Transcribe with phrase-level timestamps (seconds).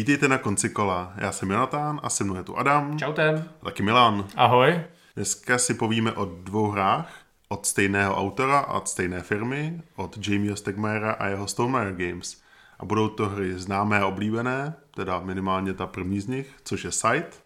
[0.00, 1.12] Vítejte na konci kola.
[1.16, 2.98] Já jsem Jonatán a se mnou je tu Adam.
[2.98, 3.44] Čaute.
[3.62, 4.24] A taky Milan.
[4.36, 4.80] Ahoj.
[5.16, 7.12] Dneska si povíme o dvou hrách
[7.48, 12.42] od stejného autora a od stejné firmy, od Jamieho Stegmaiera a jeho Stonemaier Games.
[12.78, 16.92] A budou to hry známé a oblíbené, teda minimálně ta první z nich, což je
[16.92, 17.36] Site,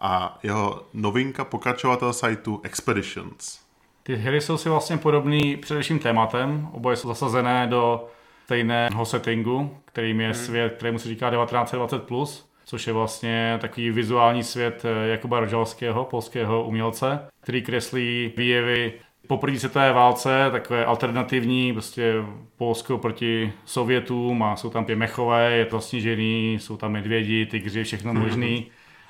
[0.00, 3.60] a jeho novinka pokračovatel sajtu Expeditions.
[4.02, 8.08] Ty hry jsou si vlastně podobný především tématem, oboje jsou zasazené do
[8.44, 10.34] stejného settingu, kterým je hmm.
[10.34, 16.04] svět, kterému se říká 1920+, plus, což je vlastně takový vizuální svět eh, Jakuba Rožalského,
[16.04, 18.92] polského umělce, který kreslí výjevy
[19.26, 22.14] po první světové válce, takové alternativní, prostě
[22.56, 28.14] Polsko proti Sovětům a jsou tam pěmechové, je to snížený, jsou tam medvědi, tygři, všechno
[28.14, 28.56] možný.
[28.56, 28.66] Hmm.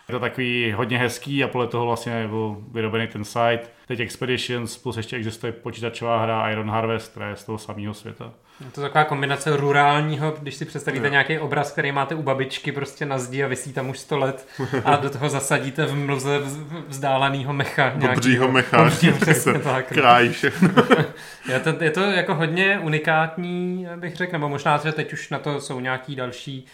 [0.08, 3.70] Je to takový hodně hezký a podle toho vlastně byl vyrobený ten site.
[3.86, 8.32] Teď Expeditions plus ještě existuje počítačová hra Iron Harvest, která je z toho samého světa.
[8.64, 11.10] Je to taková kombinace rurálního, když si představíte no.
[11.10, 14.48] nějaký obraz, který máte u babičky prostě na zdi a vysí tam už 100 let
[14.84, 16.40] a do toho zasadíte v mlze
[16.88, 17.92] vzdáleného mecha.
[17.96, 19.88] Dobřího mecha, přesně tak.
[19.88, 20.68] Krájí všechno.
[21.48, 25.38] je, to, je to jako hodně unikátní, bych řekl, nebo možná, že teď už na
[25.38, 26.66] to jsou nějaký další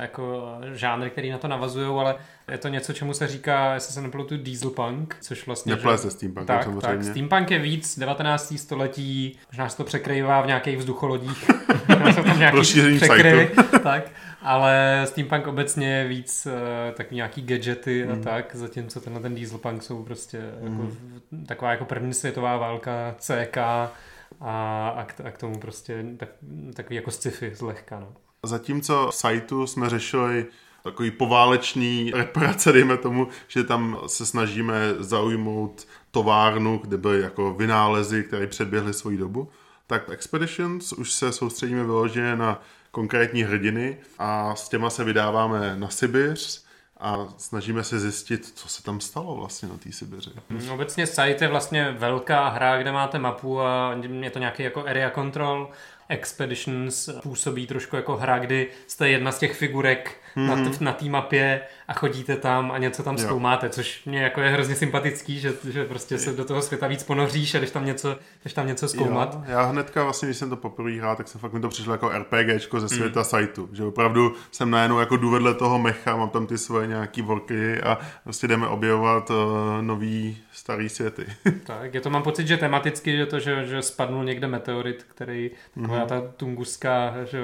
[0.00, 2.14] jako žánry, který na to navazují, ale
[2.50, 5.74] je to něco, čemu se říká, jestli se nepletu, dieselpunk, což vlastně...
[5.74, 7.04] Neplese steampunk, tak, samozřejmě.
[7.04, 8.54] Tak, steampunk je víc 19.
[8.56, 11.50] století, možná se to překrývá v nějakých vzducholodích.
[12.14, 12.60] jsou tam nějaký
[12.96, 13.50] překryvy,
[13.82, 14.10] tak,
[14.42, 18.12] ale steampunk obecně je víc uh, takový nějaký gadgety mm.
[18.12, 20.80] a tak, zatímco tenhle ten dieselpunk jsou prostě mm.
[20.80, 20.96] jako,
[21.46, 23.92] taková jako první světová válka, CK a,
[24.96, 26.28] a, k, a k tomu prostě tak,
[26.74, 28.00] takový jako sci-fi zlehka.
[28.00, 28.12] No.
[28.42, 30.46] Zatímco sajtu jsme řešili
[30.82, 38.24] takový poválečný reparace, dejme tomu, že tam se snažíme zaujmout továrnu, kde byly jako vynálezy,
[38.24, 39.48] které předběhly svoji dobu,
[39.86, 45.88] tak Expeditions už se soustředíme vyloženě na konkrétní hrdiny a s těma se vydáváme na
[45.88, 46.64] Sibiř
[47.00, 50.30] a snažíme se zjistit, co se tam stalo vlastně na té Sibiři.
[50.50, 54.86] Hmm, obecně site je vlastně velká hra, kde máte mapu a je to nějaký jako
[54.86, 55.70] area control
[56.10, 60.46] Expeditions působí trošku jako hra, kdy jste jedna z těch figurek mm-hmm.
[60.46, 60.70] na, mhm.
[60.70, 63.24] t- na té mapě a chodíte tam a něco tam jo.
[63.24, 67.02] zkoumáte, což mě jako je hrozně sympatický, že, že prostě se do toho světa víc
[67.02, 69.34] ponoříš a když tam něco, když tam něco zkoumat.
[69.34, 69.42] Jo.
[69.46, 72.08] Já hnedka vlastně, když jsem to poprvé hrál, tak se fakt mi to přišlo jako
[72.08, 73.24] RPGčko ze světa mm.
[73.24, 77.22] sajtu, že opravdu jsem najednou jako jdu vedle toho mecha, mám tam ty svoje nějaký
[77.22, 79.36] worky a prostě jdeme objevovat uh,
[79.80, 81.26] nový starý světy.
[81.66, 85.50] tak, je to mám pocit, že tematicky, že to, že, že spadnul někde meteorit, který
[85.74, 87.40] taková ta tunguská že,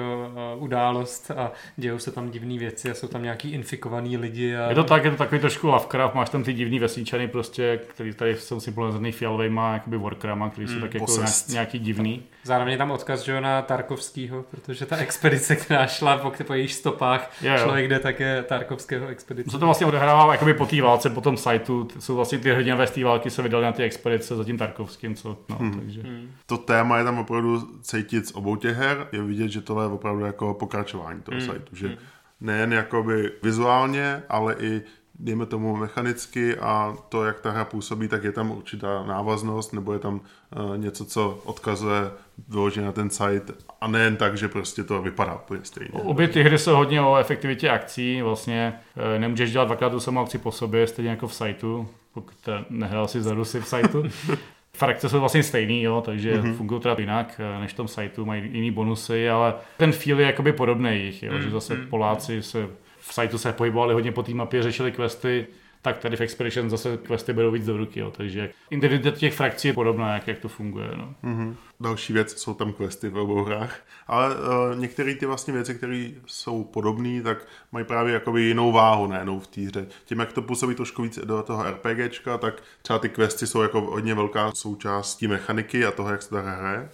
[0.57, 4.55] událost a dějou se tam divné věci a jsou tam nějaký infikovaný lidi.
[4.55, 4.69] A...
[4.69, 8.13] Je to tak, je to takový trošku Lovecraft, máš tam ty divný vesničany prostě, který
[8.13, 11.05] tady jsou symbolizovaný fialovejma, jakoby workrama, který jsou mm, tak jako
[11.49, 12.23] nějaký divný.
[12.43, 16.73] Zároveň je tam odkaz že, na Tarkovskýho, protože ta expedice, která šla po, po jejich
[16.73, 19.49] stopách, je, člověk jde také Tarkovského expedice.
[19.51, 22.87] Co to vlastně odehrává jakoby po té válce, po tom sajtu, jsou vlastně ty hrdinové
[22.87, 25.79] z té války se vydali na ty expedice za tím Tarkovským, co, no, hmm.
[25.79, 26.01] takže.
[26.01, 26.31] Hmm.
[26.45, 29.87] To téma je tam opravdu cítit z obou těch her, je vidět, že tohle je
[29.87, 31.47] opravdu jako pokračování toho hmm.
[31.47, 31.97] sajtu, že hmm.
[32.41, 34.81] Nejen jakoby vizuálně, ale i
[35.19, 39.93] dejme tomu mechanicky a to, jak ta hra působí, tak je tam určitá návaznost nebo
[39.93, 42.11] je tam uh, něco, co odkazuje
[42.47, 45.91] vyloženě na ten site a nejen tak, že prostě to vypadá úplně stejně.
[45.91, 50.21] Obě ty hry jsou hodně o efektivitě akcí, vlastně uh, nemůžeš dělat dvakrát tu samou
[50.21, 54.03] akci po sobě, stejně jako v sajtu, pokud nehrál si za Rusy v sajtu.
[54.77, 56.53] frakce jsou vlastně stejný, jo, takže mm-hmm.
[56.53, 60.25] fungují teda jinak eh, než v tom sajtu, mají jiný bonusy, ale ten feel je
[60.25, 61.43] jakoby podobný jich, jo, mm-hmm.
[61.43, 61.87] že zase mhm.
[61.87, 62.67] Poláci se
[62.99, 65.47] v sajtu se pohybovali hodně po té mapě, řešili questy,
[65.87, 68.11] tak tady v Expedition zase questy berou víc do ruky, jo.
[68.11, 70.89] takže individualita těch frakcí je podobná, jak, jak to funguje.
[70.97, 71.15] No.
[71.23, 71.55] Mm-hmm.
[71.79, 76.09] Další věc, jsou tam questy v obou hrách, ale uh, některé ty vlastně věci, které
[76.25, 79.87] jsou podobné, tak mají právě jakoby jinou váhu najednou v té hře.
[80.05, 83.81] Tím, jak to působí trošku víc do toho RPGčka, tak třeba ty questy jsou jako
[83.81, 86.89] hodně velká součást té mechaniky a toho, jak se ta hraje.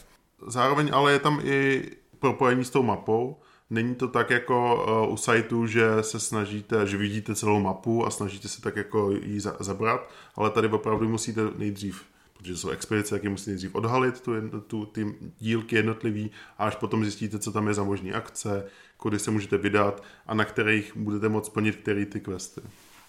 [0.47, 1.83] Zároveň ale je tam i
[2.19, 3.37] propojení s tou mapou,
[3.73, 8.09] Není to tak jako uh, u sajtu, že se snažíte, že vidíte celou mapu a
[8.09, 12.03] snažíte se tak jako za, zabrat, ale tady opravdu musíte nejdřív
[12.37, 14.33] protože jsou expedice, jak je musíte nejdřív odhalit tu,
[14.67, 18.65] tu, ty dílky jednotlivý a až potom zjistíte, co tam je za možný akce,
[18.97, 22.61] kudy se můžete vydat a na kterých budete moct splnit který ty questy.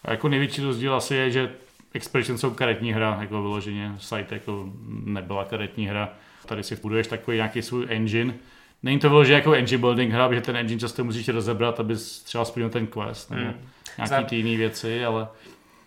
[0.05, 1.55] A jako největší rozdíl asi je, že
[1.94, 4.72] Expedition jsou karetní hra, jako vyloženě site jako
[5.05, 6.14] nebyla karetní hra.
[6.46, 8.34] Tady si buduješ takový nějaký svůj engine,
[8.85, 11.95] Není to vyloženě jako engine building hra, protože ten engine často musíš rozebrat, aby
[12.25, 13.55] třeba splnil ten quest nebo hmm.
[13.99, 14.23] nějaký Zá...
[14.23, 15.29] ty jiné věci, ale...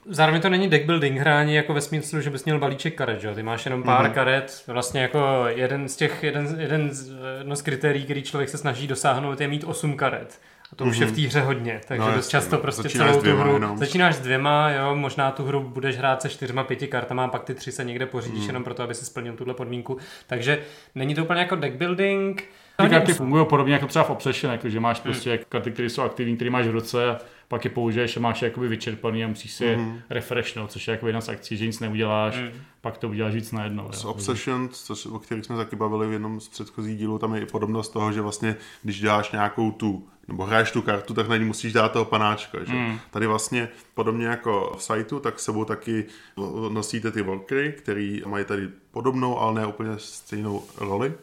[0.09, 3.21] Zároveň to není deck building hra ani jako ve smyslu, že bys měl balíček karet,
[3.21, 3.35] že?
[3.35, 4.13] Ty máš jenom pár mm-hmm.
[4.13, 8.57] karet, vlastně jako jeden z těch, jeden, jeden z, jedno z kritérií, který člověk se
[8.57, 10.39] snaží dosáhnout, je mít 8 karet.
[10.71, 10.89] A to mm-hmm.
[10.89, 12.61] už je v té hře hodně, takže no, dost často no.
[12.61, 13.77] prostě začínáš celou dvěma, tu hru, jenom.
[13.77, 17.43] začínáš s dvěma, jo, možná tu hru budeš hrát se čtyřma, pěti kartama a pak
[17.43, 18.47] ty tři se někde pořídíš mm.
[18.47, 19.97] jenom proto, aby si splnil tuhle podmínku.
[20.27, 20.59] Takže
[20.95, 22.43] není to úplně jako deck building,
[22.83, 25.39] ty karty fungují podobně jako třeba v Obsession, jako že máš prostě hmm.
[25.49, 28.67] karty, které jsou aktivní, které máš v ruce pak je použiješ a máš je jakoby
[28.67, 29.99] vyčerpaný a musíš si mm.
[30.09, 32.49] refreshnout, což je jako jedna z akcí, že nic neuděláš, mm.
[32.81, 33.91] pak to uděláš víc najednou.
[33.91, 37.41] S Obsession, což, o kterých jsme taky bavili v jednom z předchozích dílů, tam je
[37.41, 41.37] i podobnost toho, že vlastně, když děláš nějakou tu, nebo hraješ tu kartu, tak na
[41.37, 42.63] ní musíš dát toho panáčka.
[42.63, 42.73] Že?
[42.73, 42.99] Mm.
[43.11, 46.05] Tady vlastně podobně jako v sajtu, tak sebou taky
[46.69, 51.13] nosíte ty workery, který mají tady podobnou, ale ne úplně stejnou roli.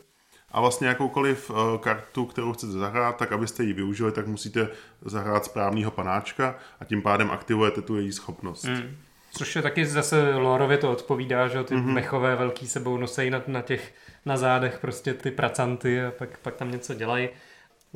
[0.54, 4.68] A vlastně jakoukoliv eh, kartu, kterou chcete zahrát, tak abyste ji využili, tak musíte
[5.04, 8.64] zahrát správného panáčka a tím pádem aktivujete tu její schopnost.
[8.64, 8.96] Mm.
[9.32, 11.92] Což je taky zase Lorově to odpovídá, že ty mm-hmm.
[11.92, 13.94] mechové velký sebou nosejí na, na těch
[14.26, 17.28] na zádech prostě ty pracanty a pak, pak tam něco dělají.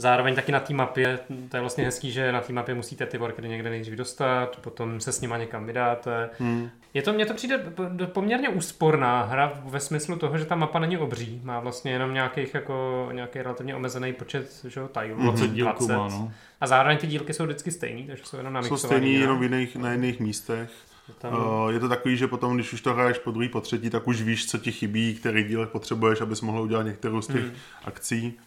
[0.00, 1.18] Zároveň taky na té mapě,
[1.48, 5.00] to je vlastně hezký, že na té mapě musíte ty workery někde nejdřív dostat, potom
[5.00, 6.30] se s nima někam vydáte.
[6.38, 6.70] Hmm.
[6.94, 7.72] Je to, mně to přijde
[8.06, 12.54] poměrně úsporná hra ve smyslu toho, že ta mapa není obří, má vlastně jenom nějakých
[12.54, 15.16] jako, nějaký relativně omezený počet že, tajů.
[15.22, 15.96] 20 dílků 20.
[15.96, 16.32] má, no.
[16.60, 18.80] A zároveň ty dílky jsou vždycky stejný, takže jsou jenom namixovaný.
[18.80, 20.70] Jsou stejný jenom v jiných, na jiných místech.
[21.18, 21.34] Tam...
[21.34, 24.08] Uh, je to takový, že potom, když už to hraješ po druhý, po třetí, tak
[24.08, 27.52] už víš, co ti chybí, který dílek potřebuješ, abys mohl udělat některou z těch hmm.
[27.84, 28.38] akcí.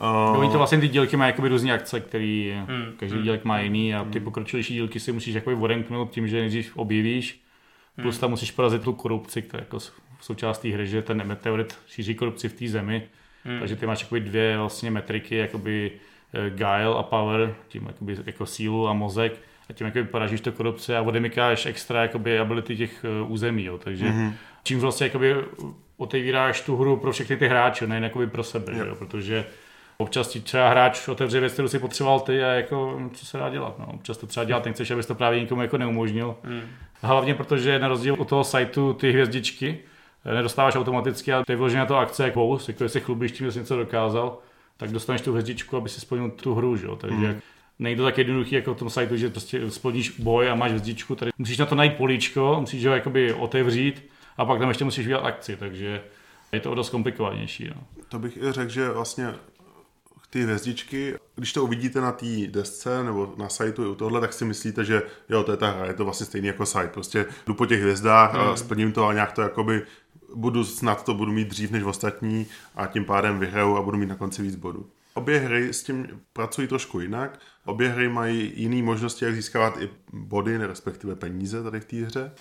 [0.00, 2.84] Uh, Oni to vlastně ty dílky mají jakoby různé akce, který hmm.
[2.96, 3.24] každý hmm.
[3.24, 4.24] dílek má jiný a ty hmm.
[4.24, 7.40] pokročilejší dílky si musíš jakoby odemknout tím, že nejdřív objevíš,
[8.02, 8.20] plus hmm.
[8.20, 12.48] tam musíš porazit tu korupci, která jako v součástí hry, že ten meteorit šíří korupci
[12.48, 13.02] v té zemi,
[13.44, 13.58] hmm.
[13.58, 15.92] takže ty máš jakoby dvě vlastně metriky, jakoby
[16.34, 19.40] uh, guile a power, tím jakoby jako sílu a mozek
[19.70, 23.78] a tím jakoby poražíš to korupce a odemykáš extra jakoby ability těch uh, území, jo.
[23.78, 24.32] takže hmm.
[24.62, 25.34] čím vlastně jakoby
[25.96, 28.86] otevíráš tu hru pro všechny ty hráče, nejen jakoby pro sebe, yep.
[28.86, 29.44] jo, protože
[29.98, 33.50] Občas ti třeba hráč otevře věc, kterou si potřeboval ty a jako, co se dá
[33.50, 33.78] dělat.
[33.78, 33.86] No.
[33.94, 36.36] Občas to třeba dělat nechceš, abys to právě nikomu jako neumožnil.
[36.42, 36.62] Hmm.
[37.02, 39.78] Hlavně protože na rozdíl od toho sajtu ty hvězdičky
[40.24, 43.32] eh, nedostáváš automaticky a ty je vložené na to akce jako bonus, jako jestli chlubíš
[43.32, 44.38] tím, že jsi něco dokázal,
[44.76, 46.86] tak dostaneš tu hvězdičku, aby si splnil tu hru, že?
[46.98, 47.40] takže hmm.
[47.78, 51.14] nejde to tak jednoduchý jako v tom sajtu, že prostě splníš boj a máš hvězdičku,
[51.14, 55.06] tady musíš na to najít políčko, musíš ho jakoby otevřít a pak tam ještě musíš
[55.06, 56.02] udělat akci, takže
[56.52, 57.68] je to o dost komplikovanější.
[57.68, 57.82] No.
[58.08, 59.34] To bych i řekl, že vlastně
[60.36, 64.32] ty hvězdičky, když to uvidíte na té desce nebo na sajtu i u tohle, tak
[64.32, 66.88] si myslíte, že jo, to je ta hra, je to vlastně stejný jako site.
[66.88, 68.40] Prostě jdu po těch hvězdách mm.
[68.40, 68.56] a hmm.
[68.56, 69.82] splním to a nějak to jakoby
[70.34, 74.06] budu snad to budu mít dřív než ostatní a tím pádem vyhraju a budu mít
[74.06, 74.86] na konci víc bodů.
[75.14, 77.40] Obě hry s tím pracují trošku jinak.
[77.64, 82.32] Obě hry mají jiné možnosti, jak získávat i body, respektive peníze tady v té hře.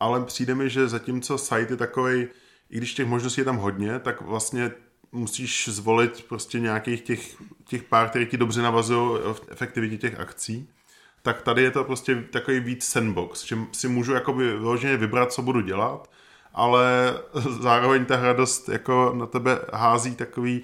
[0.00, 2.26] Ale přijde mi, že zatímco site je takový,
[2.70, 4.72] i když těch možností je tam hodně, tak vlastně
[5.14, 10.68] musíš zvolit prostě nějakých těch, těch pár, které ti dobře navazují v efektivitě těch akcí,
[11.22, 15.42] tak tady je to prostě takový víc sandbox, že si můžu jakoby vyloženě vybrat, co
[15.42, 16.10] budu dělat
[16.54, 17.14] ale
[17.60, 20.62] zároveň ta radost jako na tebe hází takový...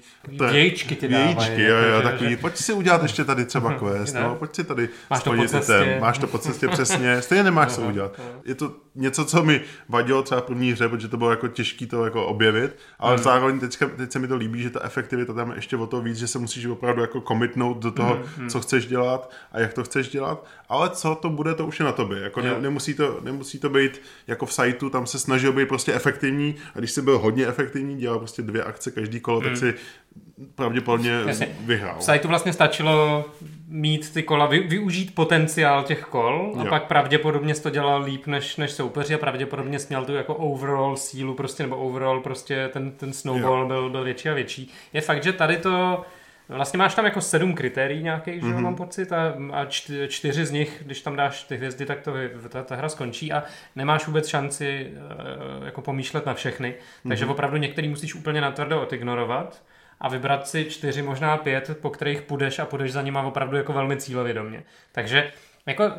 [0.51, 1.35] Vějíčky ty dávají.
[1.35, 4.89] Vějíčky, jo, jo, takový, pojď si udělat ještě tady třeba quest, no, pojď si tady
[5.09, 5.97] máš to po cestě.
[6.01, 8.19] máš to po cestě přesně, stejně nemáš co udělat.
[8.45, 11.85] Je to něco, co mi vadilo třeba v první hře, protože to bylo jako těžké
[11.85, 13.23] to jako objevit, ale mm.
[13.23, 16.01] zároveň teďka, teď se mi to líbí, že ta efektivita tam je ještě o to
[16.01, 19.73] víc, že se musíš opravdu jako commitnout do toho, mm, co chceš dělat a jak
[19.73, 22.19] to chceš dělat, ale co to bude, to už je na tobě.
[22.19, 25.80] Jako ne, nemusí, to, nemusí to být jako v sajtu, tam se snažil být prostě
[25.87, 29.47] efektivní a když jsi byl hodně efektivní, dělal prostě dvě akce každý kolo, mm.
[29.47, 29.73] tak si
[30.55, 31.47] pravděpodobně Jasně.
[31.65, 31.99] vyhrál.
[31.99, 33.25] V sajtu vlastně stačilo
[33.67, 36.69] mít ty kola, vy, využít potenciál těch kol a jo.
[36.69, 41.33] pak pravděpodobně to dělal líp než, než soupeři a pravděpodobně směl tu jako overall sílu
[41.33, 44.71] prostě, nebo overall prostě ten, ten snowball byl, byl větší a větší.
[44.93, 46.05] Je fakt, že tady to
[46.55, 48.55] Vlastně máš tam jako sedm kritérií nějakých, mm-hmm.
[48.55, 49.65] že mám pocit, a, a
[50.07, 52.13] čtyři z nich, když tam dáš ty hvězdy, tak to,
[52.49, 53.43] ta, ta hra skončí a
[53.75, 56.69] nemáš vůbec šanci uh, jako pomýšlet na všechny.
[56.69, 57.07] Mm-hmm.
[57.07, 57.31] Takže mhm.
[57.31, 59.63] opravdu některý musíš úplně natvrdo odignorovat
[59.99, 63.73] a vybrat si čtyři, možná pět, po kterých půjdeš a půjdeš za nima opravdu jako
[63.73, 64.63] velmi cílevědomě.
[64.91, 65.31] Takže
[65.65, 65.91] jako,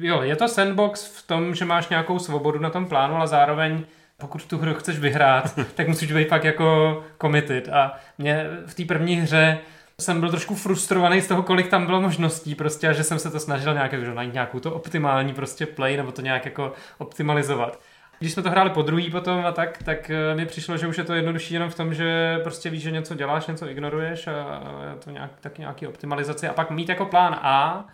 [0.00, 3.84] jo, je to sandbox v tom, že máš nějakou svobodu na tom plánu, ale zároveň
[4.20, 7.68] pokud tu hru chceš vyhrát, tak musíš být fakt jako committed.
[7.68, 9.58] A mě v té první hře
[10.00, 13.30] jsem byl trošku frustrovaný z toho, kolik tam bylo možností prostě a že jsem se
[13.30, 17.80] to snažil nějak, že najít nějakou to optimální prostě play nebo to nějak jako optimalizovat.
[18.18, 20.98] Když jsme to hráli po druhý potom a tak, tak eh, mi přišlo, že už
[20.98, 24.62] je to jednodušší jenom v tom, že prostě víš, že něco děláš, něco ignoruješ a
[25.04, 27.84] to nějak, tak nějaký optimalizace a pak mít jako plán A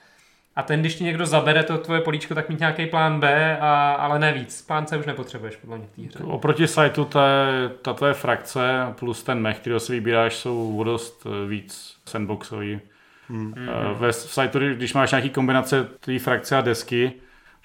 [0.57, 3.93] a ten, když ti někdo zabere to tvoje políčko, tak mít nějaký plán B, a,
[3.93, 4.63] ale ne víc.
[4.63, 6.25] Plán C už nepotřebuješ podle mě v té hře.
[6.25, 7.27] Oproti sajtu ta,
[7.83, 8.61] ta tvoje frakce
[8.99, 12.81] plus ten mech, který si vybíráš, jsou dost eh, víc sandboxový.
[13.29, 13.55] Hmm.
[13.95, 17.13] Ve Scytory, když máš nějaký kombinace té frakce a desky,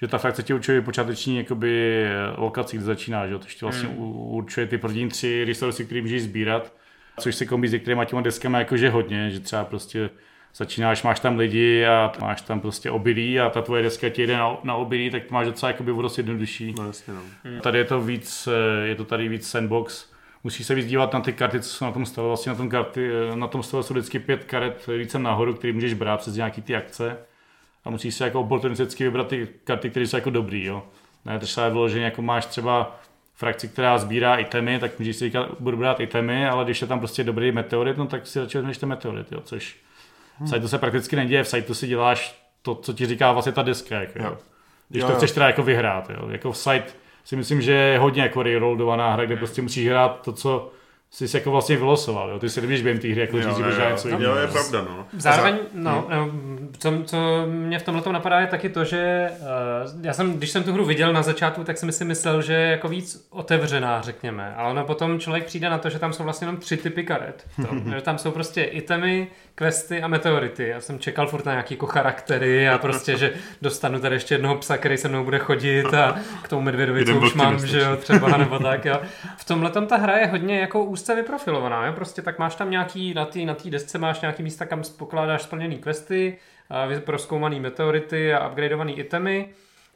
[0.00, 2.04] že ta frakce ti určuje počáteční jakoby,
[2.36, 3.38] lokaci, kde začíná, že?
[3.38, 3.98] to ti vlastně hmm.
[4.16, 6.72] určuje ty první tři resursy, které můžeš sbírat,
[7.18, 10.10] což se kombí s některýma těma deskama jakože hodně, že třeba prostě
[10.54, 14.36] začínáš, máš tam lidi a máš tam prostě obilí a ta tvoje deska ti jde
[14.36, 16.74] na, na obilí, tak to máš docela jakoby o dost jednodušší.
[16.78, 17.20] No, jasně, no.
[17.44, 17.60] Hmm.
[17.60, 18.48] Tady je to víc,
[18.84, 20.06] je to tady víc sandbox,
[20.44, 22.28] musíš se víc dívat na ty karty, co jsou na tom stole.
[22.28, 25.94] Vlastně na tom, karty, na tom stole jsou vždycky pět karet více nahoru, který můžeš
[25.94, 27.16] brát přes nějaký ty akce.
[27.84, 30.82] A musíš si jako oportunisticky vybrat ty karty, které jsou jako dobrý, jo.
[31.24, 33.00] Ne, třeba je vyloženě, jako máš třeba
[33.34, 36.98] frakci, která sbírá itemy, tak můžeš si říkat, budu brát itemy, ale když je tam
[36.98, 39.76] prostě dobrý meteorit, no tak si radši vezmeš ten meteorit, jo, což.
[40.40, 43.62] V Saitu se prakticky neděje, v Saitu si děláš to, co ti říká vlastně ta
[43.62, 44.38] deska, jako, jo.
[44.88, 45.16] Když jo, to jo.
[45.16, 46.28] chceš teda jako vyhrát, jo.
[46.30, 46.92] Jako v site
[47.24, 50.72] si myslím, že je hodně jako rerollovaná hra, kde prostě musíš hrát to, co
[51.10, 52.38] jsi se jako vlastně vylosoval, jo?
[52.38, 54.34] ty si nevíš během té hry, jako říct, že něco jiného.
[54.34, 55.06] Jo, je pravda, no.
[55.12, 56.30] Zároveň, no, no
[56.78, 60.62] co, co mě v tomhle napadá je taky to, že uh, já jsem, když jsem
[60.62, 64.54] tu hru viděl na začátku, tak jsem si myslel, že je jako víc otevřená, řekněme,
[64.56, 67.44] ale ono potom člověk přijde na to, že tam jsou vlastně jenom tři typy karet.
[67.56, 70.68] To, že tam jsou prostě itemy, questy a meteority.
[70.68, 74.56] Já jsem čekal furt na nějaký jako charaktery a prostě, že dostanu tady ještě jednoho
[74.56, 77.96] psa, který se mnou bude chodit a k tomu medvědovi, co už mám, že jo,
[77.96, 79.00] třeba, nebo tak, jo.
[79.36, 81.92] V tomhle ta hra je hodně jako úzce vyprofilovaná, jo?
[81.92, 85.42] prostě tak máš tam nějaký, na té na tý desce máš nějaký místa, kam pokládáš
[85.42, 86.38] splněný questy,
[87.04, 89.48] proskoumaný meteority a upgradeovaný itemy.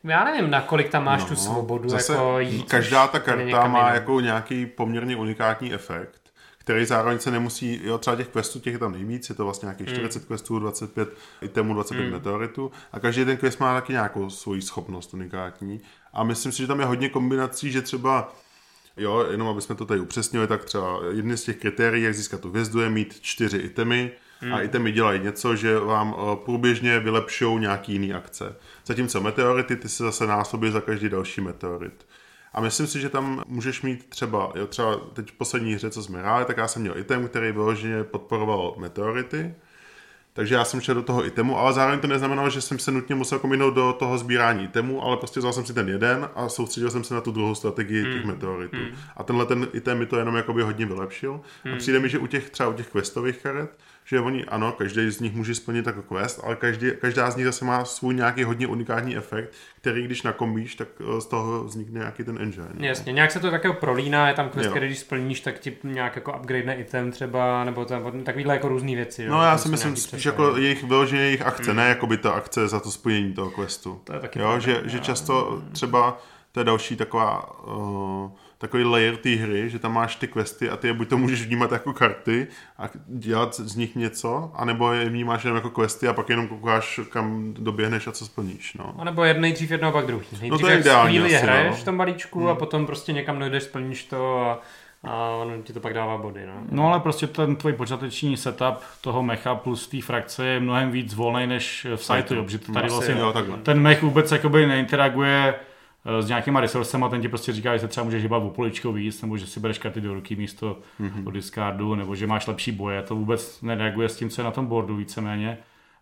[0.05, 1.89] Já nevím, nakolik tam máš no, tu svobodu.
[1.89, 3.95] Zase jako jít každá ta karta má jinam.
[3.95, 6.25] jako nějaký poměrně unikátní efekt
[6.59, 9.67] který zároveň se nemusí, jo, třeba těch questů, těch je tam nejvíc, je to vlastně
[9.67, 10.27] nějakých 40 mm.
[10.29, 11.09] questů, 25
[11.43, 12.13] itemů, 25 mm.
[12.13, 15.81] meteoritů a každý ten quest má taky nějakou svoji schopnost unikátní
[16.13, 18.33] a myslím si, že tam je hodně kombinací, že třeba
[18.97, 22.41] Jo, jenom aby jsme to tady upřesnili, tak třeba jedny z těch kritérií, jak získat
[22.41, 24.13] tu hvězdu, je mít čtyři itemy,
[24.45, 24.55] Hmm.
[24.55, 28.57] A itemy dělají něco, že vám eh, průběžně vylepšou nějaký jiný akce.
[28.87, 32.07] Zatímco meteority, ty se zase násobí za každý další meteorit.
[32.53, 36.03] A myslím si, že tam můžeš mít třeba, jo, třeba teď v poslední hře, co
[36.03, 39.55] jsme hráli, tak já jsem měl item, který vyloženě podporoval meteority.
[40.37, 43.15] Takže já jsem šel do toho itemu, ale zároveň to neznamenalo, že jsem se nutně
[43.15, 46.91] musel kominout do toho sbírání itemu, ale prostě vzal jsem si ten jeden a soustředil
[46.91, 48.13] jsem se na tu druhou strategii mm.
[48.13, 48.77] těch meteoritů.
[48.77, 48.97] Mm.
[49.17, 51.41] A tenhle ten item mi to jenom jakoby hodně vylepšil.
[51.65, 51.73] Mm.
[51.73, 55.11] A přijde mi, že u těch třeba u těch questových karet, že oni, ano, každý
[55.11, 58.45] z nich může splnit jako quest, ale každý, každá z nich zase má svůj nějaký
[58.45, 62.69] hodně unikátní efekt, který když nakombíš, tak eh, z toho vznikne nějaký ten engine.
[62.75, 62.87] No.
[62.87, 64.71] Jasně, nějak se to také prolíná, je tam quest, jo.
[64.71, 68.95] který když splníš, tak ti nějak jako upgrade item třeba, nebo tam, takovýhle jako různé
[68.95, 69.23] věci.
[69.23, 69.33] Jo?
[69.33, 71.77] No já si myslím spíš jako jejich vyloženě jejich akce, mm.
[71.77, 74.01] ne jako by ta akce za to splnění toho questu.
[74.05, 76.19] To je taky jo, že, že často třeba
[76.53, 80.77] to je další taková uh, takový layer té hry, že tam máš ty questy a
[80.77, 82.47] ty je buď to můžeš vnímat jako karty
[82.79, 87.01] a dělat z nich něco, anebo je vnímáš jenom jako questy a pak jenom koukáš,
[87.11, 88.75] kam doběhneš a co splníš.
[88.75, 88.95] No.
[88.99, 90.27] A nebo jedný dřív jedno a pak druhý.
[90.31, 91.77] Nejdřív no to je ideální chvíli asi, hraješ no.
[91.77, 92.49] v tom balíčku hmm.
[92.49, 94.61] a potom prostě někam dojdeš, splníš to a
[95.07, 96.47] a on ti to pak dává body.
[96.47, 96.53] No.
[96.71, 101.15] no ale prostě ten tvůj počáteční setup toho mecha plus té frakce je mnohem víc
[101.15, 105.55] volný než v sajtu, protože tady vlastně jo, ten mech vůbec jakoby neinteraguje
[106.21, 109.23] s nějakýma resursama, ten ti prostě říká, že se třeba můžeš hýbat o poličko víc,
[109.23, 111.27] nebo že si bereš karty do ruky místo mm-hmm.
[111.27, 113.03] od discardu, nebo že máš lepší boje.
[113.03, 115.59] To vůbec nereaguje s tím, co je na tom boardu víceméně.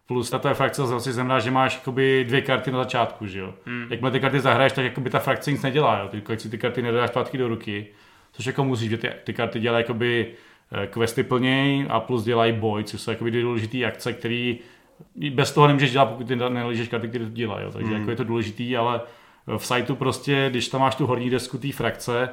[0.06, 3.54] Plus ta tvoje frakce zase znamená, že máš jakoby dvě karty na začátku, že jo.
[3.66, 3.86] Mm.
[3.90, 6.08] Jakmile ty karty zahraješ, tak jakoby ta frakce nic nedělá, jo.
[6.08, 7.86] Ty, si ty karty nedáš zpátky do ruky,
[8.32, 10.26] což jako musíš, že ty, ty karty dělají jakoby
[10.72, 14.54] eh, questy plněj a plus dělají boj, což jsou jakoby důležité akce, které
[15.30, 17.64] bez toho nemůžeš dělat, pokud ty nelížeš karty, které to dělají.
[17.64, 17.70] Jo.
[17.72, 17.98] Takže mm.
[17.98, 19.00] jako je to důležitý, ale
[19.46, 22.28] v sajtu prostě, když tam máš tu horní desku té frakce,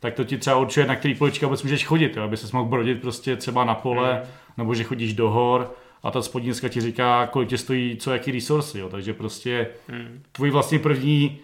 [0.00, 2.68] tak to ti třeba určuje, na který polička vůbec můžeš chodit, jo, aby se mohl
[2.68, 4.30] brodit prostě třeba na pole, mm.
[4.58, 8.12] nebo že chodíš do hor a ta spodní deska ti říká, kolik tě stojí co,
[8.12, 10.22] jaký resursy, jo, takže prostě mm.
[10.32, 11.38] tvůj vlastně první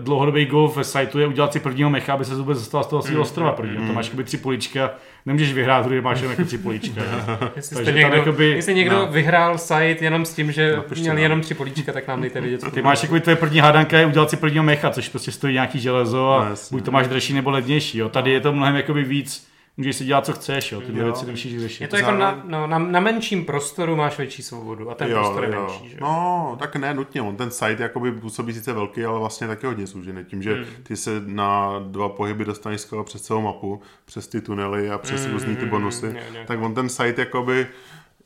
[0.00, 3.02] dlouhodobý gol ve sajtu je udělat si prvního mecha, aby se vůbec dostal z toho
[3.02, 3.82] svého mm, ostrova prvního.
[3.82, 3.88] Mm.
[3.88, 4.90] To máš jakoby tři polička,
[5.26, 7.00] nemůžeš vyhrát, když máš jenom jako tři polička.
[7.56, 9.06] jestli, někdo, jakoby, jestli někdo no.
[9.06, 11.20] vyhrál site jenom s tím, že no, měl no.
[11.20, 12.72] jenom tři polička, tak nám dejte vědět.
[12.72, 15.80] Ty máš jako tvoje první hádanka je udělat si prvního mecha, což prostě stojí nějaký
[15.80, 17.98] železo a no, buď to máš dražší nebo levnější.
[17.98, 18.08] Jo.
[18.08, 21.04] Tady je to mnohem jakoby víc můžeš si dělat, co chceš, jo, ty jo.
[21.04, 21.80] věci nemusíš řešit.
[21.80, 25.14] Je to jako na, no, na, na, menším prostoru máš větší svobodu a ten jo,
[25.14, 25.60] prostor je jo.
[25.60, 25.96] menší, že?
[26.00, 29.86] No, tak ne nutně, on ten site jakoby působí sice velký, ale vlastně taky hodně
[29.86, 30.64] služený, tím, že hmm.
[30.82, 35.24] ty se na dva pohyby dostaneš skoro přes celou mapu, přes ty tunely a přes
[35.24, 37.66] hmm, různý ty bonusy, hmm, tak on ten site jakoby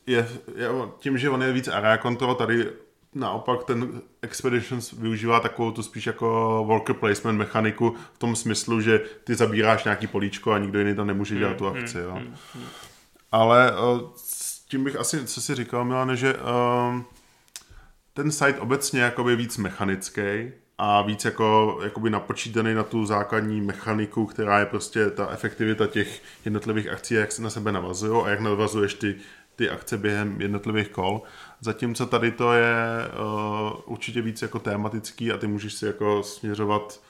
[0.07, 2.67] je, je, tím, že on je víc area control, tady
[3.17, 6.27] naopak ten Expeditions využívá takovou tu spíš jako
[6.67, 11.07] worker placement mechaniku v tom smyslu, že ty zabíráš nějaký políčko a nikdo jiný tam
[11.07, 11.99] nemůže dělat tu hmm, akci.
[11.99, 12.11] Jo.
[12.11, 12.65] Hmm, hmm.
[13.33, 13.73] Ale
[14.69, 17.05] tím bych asi, co si říkal, Milane, že um,
[18.15, 24.27] ten site obecně jakoby víc mechanický a víc jako, jakoby napočítaný na tu základní mechaniku,
[24.27, 28.41] která je prostě ta efektivita těch jednotlivých akcí, jak se na sebe navazují a jak
[28.41, 29.17] navazuješ ty,
[29.57, 31.23] ty akce během jednotlivých kol.
[31.61, 32.75] Zatímco tady to je
[33.21, 37.01] uh, určitě víc jako tematický a ty můžeš si jako směřovat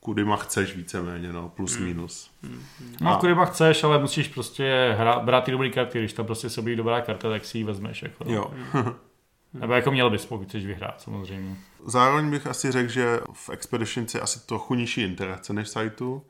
[0.00, 1.86] kudyma chceš víceméně, no, plus hmm.
[1.86, 2.30] minus.
[2.42, 2.62] Hmm.
[3.00, 3.18] No, a...
[3.18, 7.00] kudyma chceš, ale musíš prostě hra, brát ty dobré karty, když tam prostě sobě dobrá
[7.00, 8.02] karta, tak si ji vezmeš.
[8.02, 8.24] Jako.
[8.26, 8.50] Jo.
[9.54, 11.56] Nebo jako měl bys, pokud chceš vyhrát, samozřejmě.
[11.86, 16.22] Zároveň bych asi řekl, že v Expedition je asi trochu nižší interakce než sajtu.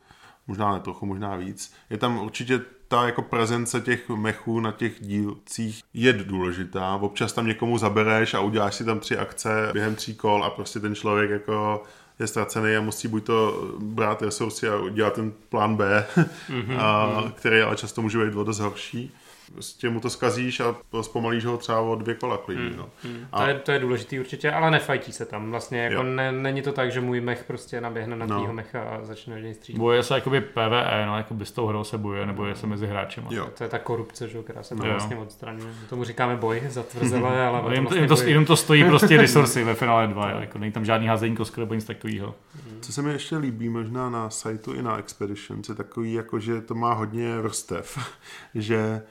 [0.46, 1.74] Možná ne trochu, možná víc.
[1.90, 6.94] Je tam určitě ta jako prezence těch mechů na těch dílcích je důležitá.
[6.94, 10.80] Občas tam někomu zabereš a uděláš si tam tři akce během tří kol a prostě
[10.80, 11.82] ten člověk jako
[12.18, 17.20] je ztracený a musí buď to brát resursy a udělat ten plán B, mm-hmm, a,
[17.24, 17.32] mm.
[17.32, 19.14] který ale často může být dost horší
[19.54, 22.64] prostě mu to skazíš a zpomalíš ho třeba o dvě kola klidně.
[22.64, 22.88] Hmm, no.
[23.02, 23.26] hmm.
[23.32, 23.40] A...
[23.40, 25.50] To, je, to je důležitý určitě, ale nefajtí se tam.
[25.50, 28.52] Vlastně jako ne, není to tak, že můj mech prostě naběhne na no.
[28.52, 29.78] mecha a začne do něj střílet.
[29.78, 32.86] Boje se jakoby PvE, no, jakoby s tou hrou se bojuje, nebo je se mezi
[32.86, 33.22] hráči.
[33.30, 33.48] Jo.
[33.58, 35.74] To je ta korupce, že, která se tam vlastně odstraňuje.
[35.88, 39.74] Tomu říkáme boj, zatvrzelé, ale jim, to, vlastně jim, to, to stojí prostě resursy ve
[39.74, 42.34] finále 2, jako není tam žádný házení kostky nebo nic takového.
[42.80, 46.60] Co se mi ještě líbí možná na sajtu i na Expedition, je takový, jako, že
[46.60, 47.98] to má hodně vrstev,
[48.54, 49.02] že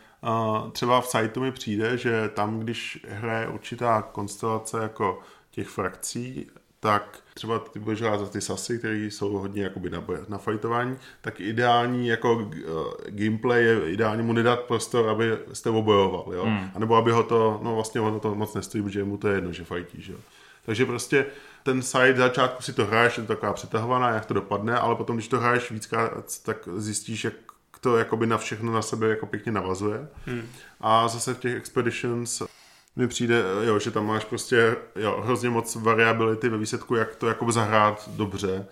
[0.71, 5.19] třeba v sajtu mi přijde, že tam, když hraje určitá konstelace jako
[5.51, 6.47] těch frakcí,
[6.79, 10.97] tak třeba ty budeš hrát za ty sasy, které jsou hodně jakoby na, na fajtování,
[11.21, 12.51] tak ideální jako uh,
[13.05, 16.43] gameplay je ideálně mu nedat prostor, aby s tebou bojoval, jo?
[16.43, 16.71] Hmm.
[16.75, 19.35] A nebo aby ho to, no vlastně ono to moc nestojí, protože mu to je
[19.35, 20.17] jedno, že fajtíš, jo?
[20.65, 21.25] Takže prostě
[21.63, 25.15] ten side začátku si to hraješ, je to taková přetahovaná, jak to dopadne, ale potom,
[25.15, 27.33] když to hraješ víckrát, tak zjistíš, jak
[27.81, 30.07] to jakoby na všechno na sebe jako pěkně navazuje.
[30.25, 30.49] Hmm.
[30.81, 32.41] A zase v těch Expeditions
[32.95, 37.27] mi přijde, jo, že tam máš prostě jo, hrozně moc variability ve výsledku, jak to
[37.27, 38.65] jakoby zahrát dobře.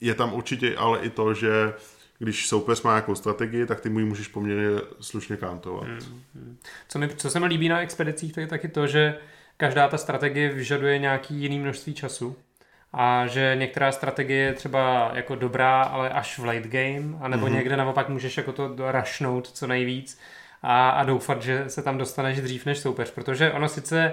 [0.00, 1.74] Je tam určitě ale i to, že
[2.18, 5.84] když soupeř má nějakou strategii, tak ty mu ji můžeš poměrně slušně kantovat.
[5.84, 6.58] Hmm, hmm.
[6.88, 9.18] Co, mi, co se mi líbí na expedicích, to je taky to, že
[9.56, 12.36] každá ta strategie vyžaduje nějaký jiný množství času
[12.96, 17.52] a že některá strategie je třeba jako dobrá, ale až v late game, anebo mm-hmm.
[17.54, 20.20] někde naopak můžeš jako to rašnout co nejvíc
[20.62, 24.12] a, a doufat, že se tam dostaneš dřív než soupeř, protože ono sice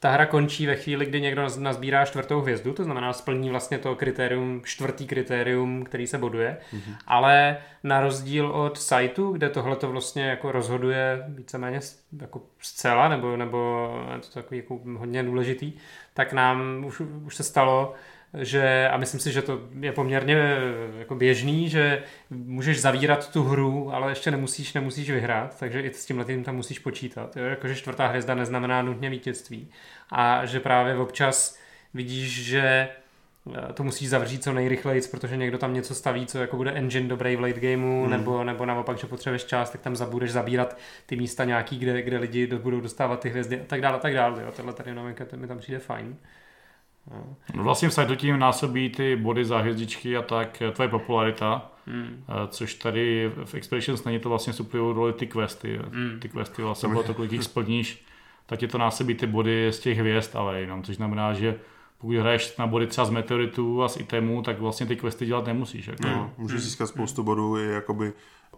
[0.00, 3.96] ta hra končí ve chvíli, kdy někdo nazbírá čtvrtou hvězdu, to znamená splní vlastně to
[3.96, 6.96] kritérium, čtvrtý kritérium, který se boduje, mm-hmm.
[7.06, 11.80] ale na rozdíl od sajtu, kde tohle to vlastně jako rozhoduje víceméně
[12.20, 15.72] jako zcela, nebo, nebo je to takový jako hodně důležitý,
[16.14, 17.94] tak nám už, už se stalo,
[18.38, 20.56] že, a myslím si, že to je poměrně
[20.98, 26.06] jako běžný, že můžeš zavírat tu hru, ale ještě nemusíš, nemusíš vyhrát, takže i s
[26.06, 27.36] tímhle tím tam musíš počítat.
[27.36, 27.44] Jo?
[27.44, 29.68] Jakože čtvrtá hvězda neznamená nutně vítězství.
[30.10, 31.58] A že právě občas
[31.94, 32.88] vidíš, že
[33.54, 37.08] eh, to musíš zavřít co nejrychleji, protože někdo tam něco staví, co jako bude engine
[37.08, 38.10] dobrý v late gameu, hmm.
[38.10, 42.18] nebo, nebo naopak, že potřebuješ čas, tak tam zabudeš zabírat ty místa nějaký, kde, kde
[42.18, 44.42] lidi budou dostávat ty hvězdy a tak dále, a tak dále.
[44.42, 44.52] Jo.
[44.52, 46.16] Tenhle tady novinka, to mi tam přijde fajn.
[47.10, 47.36] No.
[47.62, 52.24] Vlastně v sajtu tím násobí ty body za hvězdičky a tak tvoje popularita, hmm.
[52.48, 55.80] což tady v Expeditions není to vlastně suplují roli ty questy.
[55.92, 56.20] Hmm.
[56.20, 58.04] Ty questy vlastně bylo to, kolik jich splníš,
[58.46, 61.58] tak ti to násobí ty body z těch hvězd, ale jenom, což znamená, že
[61.98, 65.46] pokud hraješ na body třeba z meteoritů a z itemů, tak vlastně ty questy dělat
[65.46, 65.86] nemusíš.
[65.86, 66.06] Jako.
[66.06, 66.64] No, můžeš hmm.
[66.64, 68.12] získat spoustu bodů, je jakoby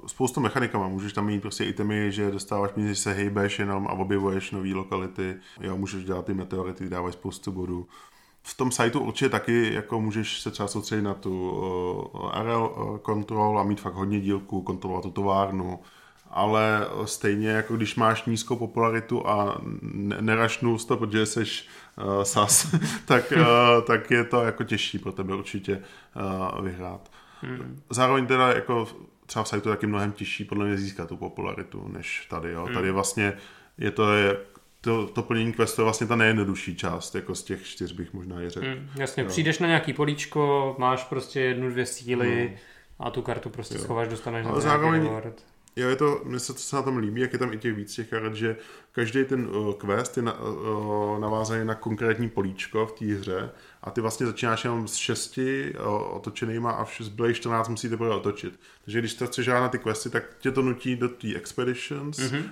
[0.06, 0.88] spoustu mechanikama.
[0.88, 5.36] Můžeš tam mít prostě itemy, že dostáváš že se hejbeš jenom a objevuješ nové lokality.
[5.60, 7.86] Jo, můžeš dělat ty meteority, dávají spoustu bodů
[8.46, 11.50] v tom sajtu určitě taky jako můžeš se třeba soustředit na tu
[12.12, 15.80] uh, RL kontrol a mít fakt hodně dílků, kontrolovat tu továrnu,
[16.30, 19.60] ale stejně jako když máš nízkou popularitu a
[20.20, 25.34] nerašnul to, protože jsi uh, sas, tak, uh, tak je to jako těžší pro tebe
[25.34, 25.82] určitě
[26.56, 27.10] uh, vyhrát.
[27.40, 27.82] Hmm.
[27.90, 28.88] Zároveň teda jako
[29.26, 32.52] třeba v sajtu taky mnohem těžší podle mě získat tu popularitu, než tady.
[32.52, 32.64] Jo.
[32.64, 32.74] Hmm.
[32.74, 33.32] Tady vlastně
[33.78, 34.36] je to je
[34.84, 38.40] to, to plnění questu je vlastně ta nejjednodušší část, jako z těch čtyř bych možná
[38.40, 38.66] je řekl.
[38.66, 39.28] Mm, jasně, jo.
[39.28, 43.06] přijdeš na nějaký políčko, máš prostě jednu, dvě síly no.
[43.06, 43.80] a tu kartu prostě jo.
[43.80, 45.10] schováš, dostaneš Ale na zároveň.
[45.76, 47.74] Jo, je to, mně se to se na tom líbí, jak je tam i těch
[47.74, 48.56] víc těch karet, že
[48.92, 53.50] každý ten uh, quest je na, uh, navázaný na konkrétní políčko v té hře
[53.84, 55.74] a ty vlastně začínáš jenom s šesti
[56.10, 58.60] otočenýma a z zbylých 14 musíte teprve otočit.
[58.84, 62.44] Takže když to chceš na ty questy, tak tě to nutí do té expeditions, mm-hmm.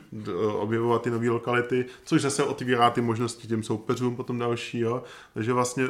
[0.55, 5.03] objevovat ty nové lokality, což zase otvírá ty možnosti těm soupeřům potom dalšího.
[5.35, 5.85] Takže vlastně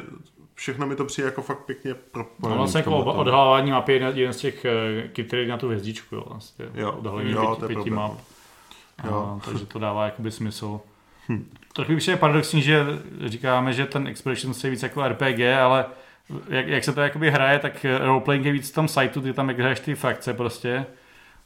[0.54, 2.26] všechno mi to přijde jako fakt pěkně pro.
[2.42, 6.24] No vlastně jako odhalávání mapy je jeden z těch eh, kritérií na tu hvězdičku, jo,
[6.28, 6.64] vlastně.
[6.74, 8.12] Jo, jo, to je map.
[9.04, 9.38] Jo.
[9.40, 10.80] A, takže to dává jakoby smysl.
[11.32, 11.50] Hm.
[11.72, 12.84] Trochu je paradoxní, že
[13.26, 15.84] říkáme, že ten Expedition je víc jako RPG, ale
[16.48, 19.48] jak, jak se to jakoby hraje, tak roleplaying je víc v tom sajtu, ty tam
[19.48, 20.86] jak hraješ ty frakce prostě.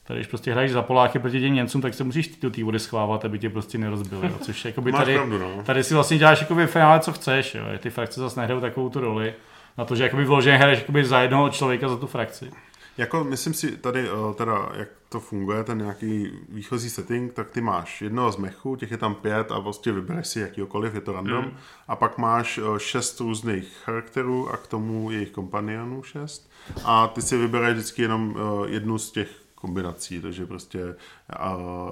[0.03, 2.79] Tady, když prostě hraješ za Poláky proti těm Němcům, tak se musíš do té vody
[2.79, 4.27] schvávat, aby tě prostě nerozbili.
[4.27, 4.33] Jo.
[4.41, 5.63] Což jakoby tady, pravdu, no.
[5.63, 7.55] tady si vlastně děláš jakoby finále, co chceš.
[7.55, 7.63] Jo.
[7.79, 9.33] Ty frakce zase nehrajou takovou tu roli.
[9.77, 12.51] Na to, že jakoby vloženě hraješ jakoby za jednoho člověka za tu frakci.
[12.97, 17.61] Jako myslím si tady, eh, teda, jak to funguje, ten nějaký výchozí setting, tak ty
[17.61, 21.13] máš jednoho z mechu, těch je tam pět a vlastně vybereš si jakýkoliv, je to
[21.13, 21.45] random.
[21.45, 21.51] Mm.
[21.87, 26.49] A pak máš eh, šest různých charakterů a k tomu jejich kompanionů šest.
[26.85, 30.95] A ty si vybereš vždycky jenom eh, jednu z těch kombinací, takže prostě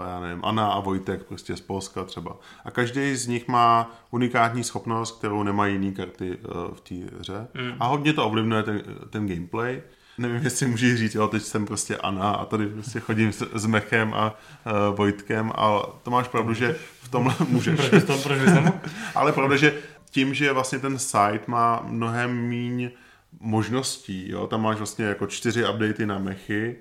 [0.02, 2.38] já nevím, Anna a Vojtek prostě z Polska třeba.
[2.66, 6.38] A každý z nich má unikátní schopnost, kterou nemají jiný karty
[6.74, 7.48] v té hře.
[7.54, 7.74] Mm.
[7.80, 9.82] A hodně to ovlivňuje ten, ten gameplay
[10.18, 13.66] nevím, jestli můžeš říct, jo, teď jsem prostě Anna a tady prostě chodím s, s
[13.66, 17.90] Mechem a uh, Vojtkem a to máš pravdu, že v tomhle můžeš.
[17.90, 18.40] proč to, proč
[19.16, 19.74] Ale pravda, že
[20.12, 22.92] tím, že vlastně ten site má mnohem míň
[23.40, 26.76] možností, jo, tam máš vlastně jako čtyři updaty na mechy,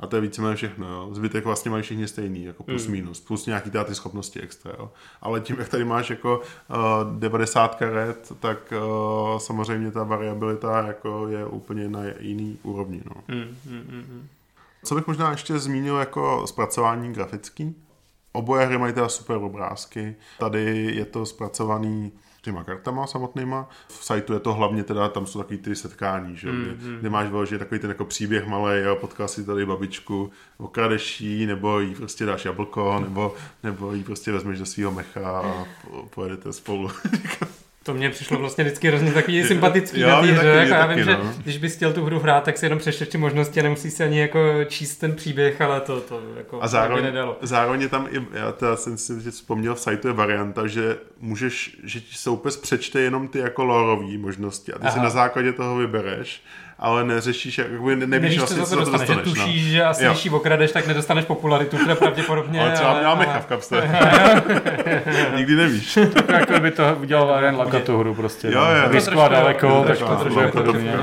[0.00, 1.14] a to je víceméně všechno, jo.
[1.14, 2.92] Zbytek vlastně mají všichni stejný, jako plus mm.
[2.92, 4.90] minus, plus nějaký ty schopnosti extra, jo.
[5.20, 11.28] Ale tím, jak tady máš jako uh, 90 karet, tak uh, samozřejmě ta variabilita jako
[11.28, 13.22] je úplně na jiný úrovni, no.
[13.28, 14.28] Mm, mm, mm.
[14.84, 17.74] Co bych možná ještě zmínil jako zpracování grafický?
[18.32, 20.16] Oboje hry mají teda super obrázky.
[20.38, 22.12] Tady je to zpracovaný
[22.44, 23.68] těma kartama samotnýma.
[23.88, 26.52] V sajtu je to hlavně teda, tam jsou takový ty setkání, že?
[26.52, 30.30] Mm, kde, kde máš vyložený takový ten jako příběh malý, jo, potkal si tady babičku,
[30.58, 35.40] okradeš jí, nebo jí prostě dáš jablko, nebo, nebo jí prostě vezmeš do svého mecha
[35.40, 35.64] a
[36.14, 36.90] pojedete spolu.
[37.84, 40.48] To mě přišlo vlastně vždycky hrozně takový sympatický jo, na té hře.
[40.48, 41.04] Jako já vím, no.
[41.04, 43.92] že když bys chtěl tu hru hrát, tak si jenom přečteš ty možnosti a nemusíš
[43.92, 47.38] si ani jako číst ten příběh, ale to, to jako a zároveň, nedalo.
[47.40, 51.76] zároveň je tam i, já teda jsem si vzpomněl v sajtu je varianta, že můžeš,
[51.84, 54.94] že ti soupes přečte jenom ty jako lorové možnosti a ty Aha.
[54.94, 56.42] si na základě toho vybereš
[56.84, 59.08] ale neřešíš, jakoby nevíš, nevíš vlastně, co to dostaneš.
[59.08, 59.26] dostaneš.
[59.26, 59.70] Že tušíš, no.
[59.70, 62.60] že asi když okradeš, tak nedostaneš popularitu, která pravděpodobně.
[62.60, 63.76] ale třeba měla mecha v kapse.
[65.36, 65.98] Nikdy nevíš.
[66.28, 68.48] jako by to udělal jen Laka tu hru prostě.
[68.48, 68.88] Jo, jo.
[68.88, 70.94] Blízko a daleko, tak to trošku podobně.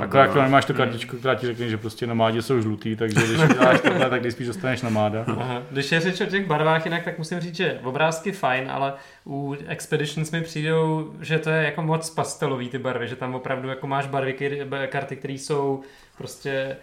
[0.00, 3.48] Jako jak nemáš tu kartičku, která ti řekne, že prostě nomádě jsou žlutý, takže když
[3.58, 5.24] děláš tohle, tak spíš dostaneš nomáda.
[5.70, 8.92] Když je řeč o těch barvách jinak, tak musím říct, že obrázky fajn, ale
[9.26, 13.68] u Expeditions mi přijdou, že to je jako moc pastelový ty barvy, že tam opravdu
[13.68, 15.82] jako máš barvy, karty, které jsou
[16.16, 16.76] prostě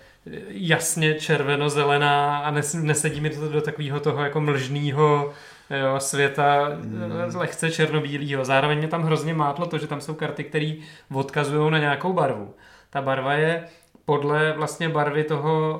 [0.47, 5.33] jasně červeno-zelená a nes, nesedí mi to do takového toho jako mlžného
[5.69, 7.35] jo, světa mm.
[7.35, 8.45] lehce černobílého.
[8.45, 10.73] Zároveň mě tam hrozně mátlo to, že tam jsou karty, které
[11.13, 12.53] odkazují na nějakou barvu.
[12.89, 13.63] Ta barva je
[14.05, 15.79] podle vlastně barvy toho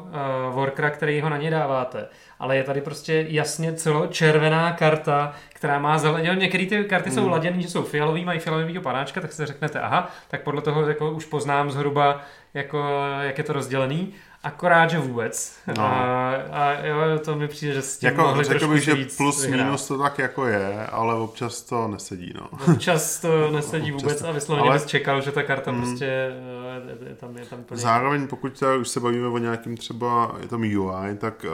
[0.50, 2.08] uh, workera, který ho na ně dáváte.
[2.44, 3.76] Ale je tady prostě jasně
[4.10, 6.36] červená karta, která má zeleně.
[6.36, 7.16] Některé ty karty mm.
[7.16, 10.88] jsou laděné, že jsou fialový, mají fialovýho panáčka, tak si řeknete, aha, tak podle toho
[10.88, 12.22] jako už poznám zhruba,
[12.54, 12.88] jako,
[13.22, 14.14] jak je to rozdělený.
[14.44, 15.58] Akorát, že vůbec.
[15.78, 15.84] No.
[15.84, 19.66] A, a jo, to mi přijde, že s tím jako, řekl bych, že plus vyhrát.
[19.66, 22.34] minus to tak jako je, ale občas to nesedí.
[22.36, 22.74] No.
[22.74, 24.28] Občas to nesedí občas vůbec to...
[24.28, 24.80] a vysloveně ale...
[24.80, 27.82] bys čekal, že ta karta mm, prostě eh, je tam, je tam plně.
[27.82, 31.46] Zároveň, pokud teda už se bavíme o nějakým třeba je tam UI, tak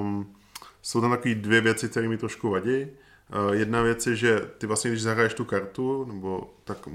[0.00, 0.26] um,
[0.86, 2.86] jsou tam takové dvě věci, které mi trošku vadí.
[2.86, 6.88] Uh, jedna věc je, že ty vlastně, když zahraješ tu kartu, nebo tak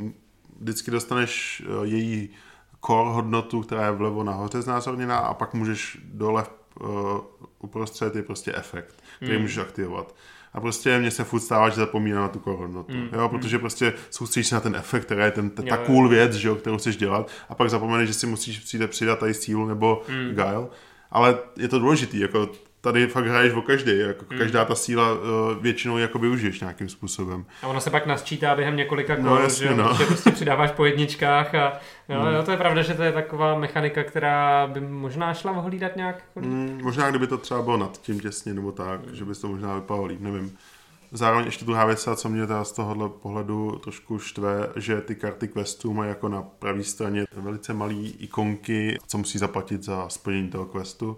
[0.59, 2.29] vždycky dostaneš uh, její
[2.85, 6.43] core hodnotu, která je vlevo nahoře znázorněná a pak můžeš dole
[6.79, 6.89] uh,
[7.59, 9.41] uprostřed je prostě efekt, který mm.
[9.41, 10.15] můžeš aktivovat.
[10.53, 12.93] A prostě mně se furt stává, že zapomínám na tu core hodnotu.
[12.93, 13.09] Mm.
[13.13, 13.61] Jo, protože mm.
[13.61, 16.77] prostě soustředíš na ten efekt, který je ten, ta, ta cool věc, že jo, kterou
[16.77, 20.35] chceš dělat a pak zapomeneš, že si musíš přijde přidat tady sílu nebo mm.
[20.35, 20.67] guile.
[21.11, 22.49] Ale je to důležitý, jako
[22.81, 24.37] tady fakt hraješ o každý, jako mm.
[24.37, 25.19] každá ta síla uh,
[25.61, 27.45] většinou jako využiješ nějakým způsobem.
[27.63, 29.93] A ono se pak nasčítá během několika kol, no, jasně, že, no.
[29.93, 32.33] že prostě přidáváš po jedničkách a jo, mm.
[32.33, 36.23] jo, to je pravda, že to je taková mechanika, která by možná šla ohlídat nějak.
[36.35, 39.15] Mm, možná kdyby to třeba bylo nad tím těsně nebo tak, mm.
[39.15, 40.57] že by to možná vypadalo líp, nevím.
[41.13, 45.47] Zároveň ještě druhá věc, co mě teda z tohohle pohledu trošku štve, že ty karty
[45.47, 50.65] questů mají jako na pravé straně velice malé ikonky, co musí zaplatit za splnění toho
[50.65, 51.17] questu.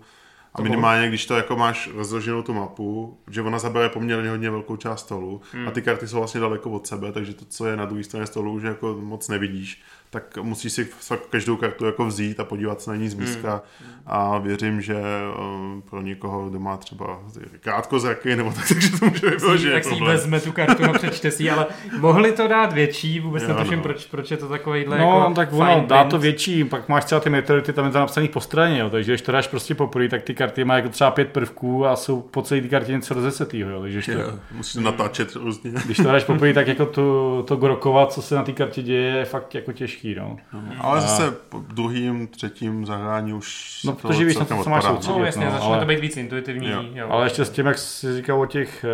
[0.55, 4.75] A minimálně, když to jako máš rozloženou tu mapu, že ona zabere poměrně hodně velkou
[4.75, 5.67] část stolu hmm.
[5.67, 8.25] a ty karty jsou vlastně daleko od sebe, takže to, co je na druhé straně
[8.25, 9.81] stolu, už jako moc nevidíš.
[10.13, 13.93] Tak musíš si fakt každou kartu jako vzít a podívat se na ní zblízka hmm.
[14.05, 17.19] a věřím, že uh, pro někoho, kdo má třeba
[17.59, 21.31] krátkozraky nebo tak, takže to může být že Tak si vezme tu kartu a přečte
[21.31, 21.65] si, ale
[21.99, 23.83] mohli to dát větší, vůbec netuším, no.
[23.83, 27.21] proč, proč je to takovýhle No, jako tak ono dá to větší, pak máš třeba
[27.21, 30.09] ty meteority, tam je to napsaný po straně, jo, takže když to dáš prostě poprvé,
[30.09, 33.13] tak ty karty mají jako třeba pět prvků a jsou po celé ty kartě něco
[33.13, 35.71] rozesetýho, jo, takže to, musíš to natáčet různě.
[35.85, 39.17] Když to dáš poprvé, tak jako to, to grokovat, co se na té kartě děje,
[39.17, 39.71] je fakt jako
[40.03, 40.37] těžký, no.
[40.53, 44.83] no ale zase po druhým, třetím zahrání už No, protože víš, na to, co máš
[44.83, 45.19] soustředit.
[45.19, 46.69] No, jasně, no, začne ale, to být víc intuitivní.
[46.69, 46.83] Jo.
[46.93, 47.07] Jo.
[47.09, 48.85] Ale ještě s tím, jak jsi říkal o těch,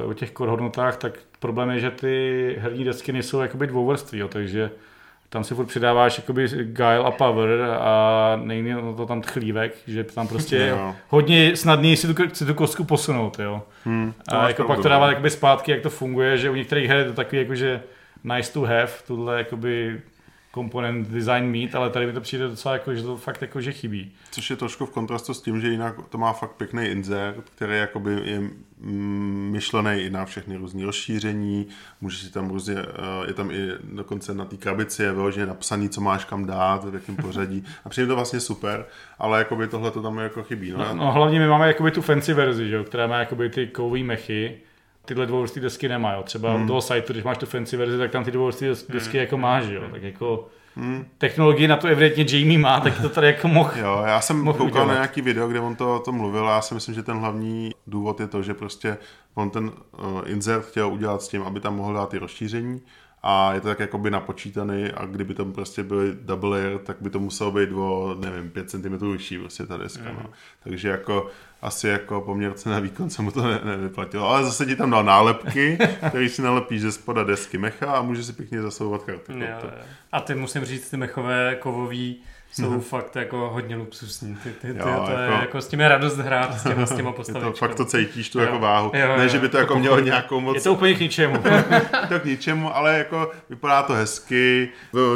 [0.00, 4.18] eh, o těch core hodnotách, tak problém je, že ty herní desky nejsou jakoby dvouvrství,
[4.18, 4.70] jo, takže
[5.30, 7.48] tam si furt přidáváš jakoby guile a power
[7.80, 10.78] a nejde na to tam chlívek, že tam prostě je
[11.08, 13.62] hodně snadný si tu, si tu kostku posunout, jo.
[13.84, 16.98] Hmm, a jako pak to dává jakoby zpátky, jak to funguje, že u některých her
[16.98, 17.80] je to takový jako, že
[18.24, 20.00] nice to have, tuhle jakoby
[20.58, 23.72] komponent design mít, ale tady mi to přijde docela jako, že to fakt jako, že
[23.72, 24.12] chybí.
[24.30, 27.78] Což je trošku v kontrastu s tím, že jinak to má fakt pěkný insert, který
[27.78, 31.66] jakoby je mm, myšlený i na všechny různé rozšíření,
[32.00, 35.88] můžeš si tam různě, eh, je tam i dokonce na té krabici je vyloženě napsaný,
[35.88, 38.86] co máš kam dát, v jakém pořadí a přijde to vlastně super,
[39.18, 40.70] ale jakoby tohle to tam jako chybí.
[40.70, 43.66] No, no, no hlavně my máme jakoby tu fancy verzi, že, která má jakoby ty
[43.66, 44.58] kový mechy,
[45.08, 46.22] tyhle dvouvrství desky nemá, jo.
[46.22, 46.64] Třeba hmm.
[46.64, 49.20] u toho sajtu, když máš tu fancy verzi, tak tam ty dvouvrství desky hmm.
[49.20, 49.82] jako máš, jo.
[49.92, 51.06] Tak jako hmm.
[51.18, 54.66] technologii na to evidentně Jamie má, tak to tady jako mohl Jo, já jsem koukal
[54.66, 54.86] udělat.
[54.86, 57.18] na nějaký video, kde on to o tom mluvil a já si myslím, že ten
[57.18, 58.98] hlavní důvod je to, že prostě
[59.34, 62.80] on ten uh, insert chtěl udělat s tím, aby tam mohl dát ty rozšíření
[63.22, 67.10] a je to tak jakoby napočítaný a kdyby tam prostě byly double layer, tak by
[67.10, 70.16] to muselo být o, nevím, 5 cm vyšší prostě ta deska, mm.
[70.16, 70.30] no.
[70.64, 71.30] Takže jako
[71.62, 74.28] asi jako poměrce na výkon se mu to ne, nevyplatilo.
[74.28, 75.78] Ale zase ti tam dal nálepky,
[76.08, 79.32] který si nalepíš ze spoda desky mecha a může si pěkně zasouvat karty.
[79.32, 79.70] Jo, jo.
[80.12, 82.80] A ty musím říct, ty mechové kovový jsou mm.
[82.80, 84.36] fakt jako hodně luxusní.
[84.42, 86.86] Ty, ty, ty, jo, to jako, je, jako s tím je radost hrát s těma,
[86.86, 87.52] s těma postavičkami.
[87.52, 88.44] To, fakt to cítíš tu jo.
[88.44, 88.90] jako váhu.
[88.94, 90.54] Jo, jo, ne, že by to jako to mělo nějakou moc...
[90.54, 91.36] Je to úplně k ničemu.
[92.08, 94.68] to k ničemu, ale jako vypadá to hezky,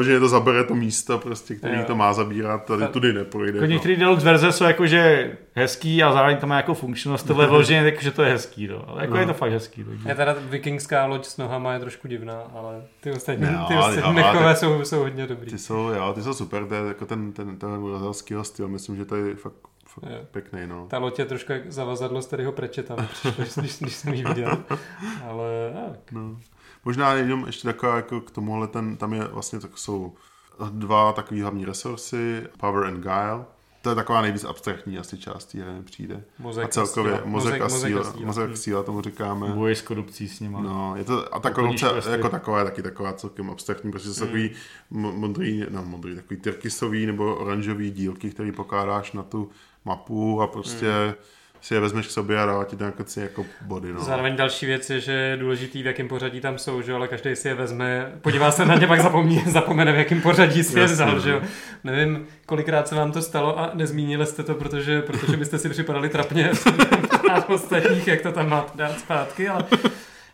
[0.02, 1.84] že to zabere to místo, prostě, který jo.
[1.86, 3.58] to má zabírat, tady tudy neprojde.
[3.58, 3.72] Jako no.
[3.72, 7.80] některé deluxe verze jsou jako, že hezký a zároveň to má jako funkčnost, tohle vloženě,
[7.80, 8.88] jako, že to je hezký, no.
[8.88, 9.20] ale jako no.
[9.20, 9.84] je to fakt hezký.
[9.84, 10.08] Takže.
[10.08, 14.12] Je teda vikingská loď s nohama je trošku divná, ale ty ostatní, no, ty ostatní
[14.12, 15.50] mechové jsou, jsou hodně dobrý.
[15.50, 18.96] Ty jsou, jo, ty jsou super, to je jako ten, ten, ten brazilského styl, myslím,
[18.96, 19.54] že to je fakt,
[19.86, 20.26] fakt je.
[20.30, 20.60] pěkný.
[20.66, 20.86] No.
[20.86, 22.96] Ta loď je trošku jak zavazadlo z kterého prečeta,
[23.36, 24.58] když, když jsem ji viděl.
[25.28, 26.12] Ale tak.
[26.12, 26.36] No.
[26.84, 30.12] Možná jenom ještě taková jako k tomuhle, ten, tam je vlastně tak jsou
[30.70, 33.44] dva takové hlavní resursy, Power and Guile.
[33.82, 36.24] To je taková nejvíc abstraktní asi část té hry přijde.
[36.38, 39.48] Mozek a celkově a mozek, mozek, a síla, mozek, mozek a síla tomu říkáme.
[39.48, 40.60] Boje s korupcí s nima.
[40.60, 44.24] No, je to, a ta korupce jako taková je taky taková celkem abstraktní, protože jsou
[44.24, 44.26] mm.
[44.26, 44.50] takový
[44.90, 49.50] modrý, no modrý, takový tyrkysový nebo oranžový dílky, který pokládáš na tu
[49.84, 51.14] mapu a prostě mm
[51.62, 53.92] si je vezmeš k sobě a dává ti tam jako, jako body.
[53.92, 54.00] No.
[54.00, 57.36] Zároveň další věc je, že je důležitý, v jakém pořadí tam jsou, že ale každý
[57.36, 60.86] si je vezme, podívá se na ně, pak zapomíne, zapomene, v jakém pořadí si je
[60.86, 61.40] vzal, že jo.
[61.42, 61.48] No.
[61.84, 66.08] Nevím, kolikrát se vám to stalo a nezmínili jste to, protože, protože byste si připadali
[66.08, 66.50] trapně
[67.30, 69.64] a ostatních, jak to tam máte dát zpátky, ale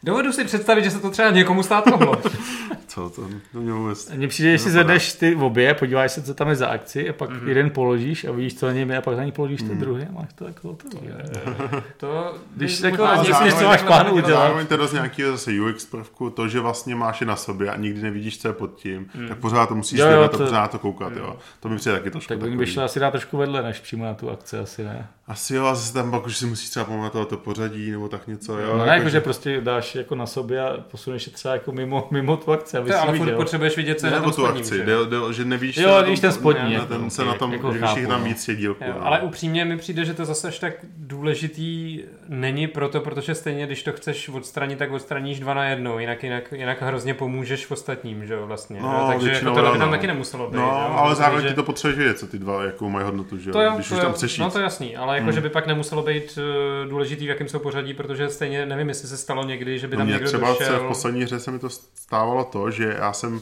[0.02, 2.22] Dovedu si představit, že se to třeba někomu stát mohlo.
[2.86, 3.22] Co to?
[3.52, 4.10] To mě vůbec...
[4.10, 7.10] Mně přijde, že si zvedneš ty v obě, podíváš se, co tam je za akci
[7.10, 7.48] a pak mm-hmm.
[7.48, 9.68] jeden položíš a vidíš, co na něm je a pak na ní položíš mm.
[9.68, 10.98] ten druhý a máš to jako to.
[11.96, 14.40] to Když jako zjistíš, co máš plánu udělat.
[14.40, 17.76] Zároveň teda z nějakého zase UX prvku, to, že vlastně máš je na sobě a
[17.76, 19.28] nikdy nevidíš, co je pod tím, mm.
[19.28, 21.36] tak pořád to musíš jo, jo, to, pořád to koukat, jo.
[21.60, 24.14] To mi přijde taky trošku Tak by šlo asi dát trošku vedle, než přímo na
[24.14, 25.08] tu akci, asi ne.
[25.28, 28.26] Asi jo, a zase tam pak už si musíš třeba pamatovat to pořadí nebo tak
[28.26, 28.78] něco, jo.
[28.78, 32.08] No ne, jako, že prostě dáš jako na sobě a posuneš je třeba jako mimo,
[32.10, 33.36] mimo tu akci, aby to, ale viděl.
[33.36, 36.20] potřebuješ vidět, co je na tom tu akci, že, de, de, že nevíš, jo, když
[36.20, 38.26] ten spodní, ne, ten se na tom, jako když chápu, tam no.
[38.26, 38.84] víc dílku.
[38.84, 39.06] Jo, no.
[39.06, 43.82] Ale upřímně mi přijde, že to zase až tak důležitý není proto, protože stejně, když
[43.82, 48.26] to chceš odstranit, tak odstraníš dva na jednou, jinak, jinak, jinak hrozně pomůžeš v ostatním,
[48.26, 48.80] že jo, vlastně.
[48.80, 50.56] No, jo, takže jako tohle by tam taky nemuselo být.
[50.56, 53.72] No, ale zároveň ty to potřebuješ vědět, co ty dva jakou mají hodnotu, že jo,
[53.74, 55.42] když už tam chceš No to jasný, ale jako, že hmm.
[55.42, 59.16] by pak nemuselo být eh, důležitý, v jakém jsou pořadí, protože stejně nevím, jestli se
[59.16, 62.70] stalo někdy, že by tam někdo došel v poslední hře se mi to stávalo to,
[62.70, 63.40] že já jsem uh,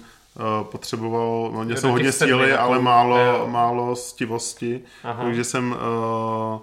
[0.62, 5.24] potřeboval, no mě jsou hodně síly, ale málo, málo stivosti, Aha.
[5.24, 6.60] takže jsem uh,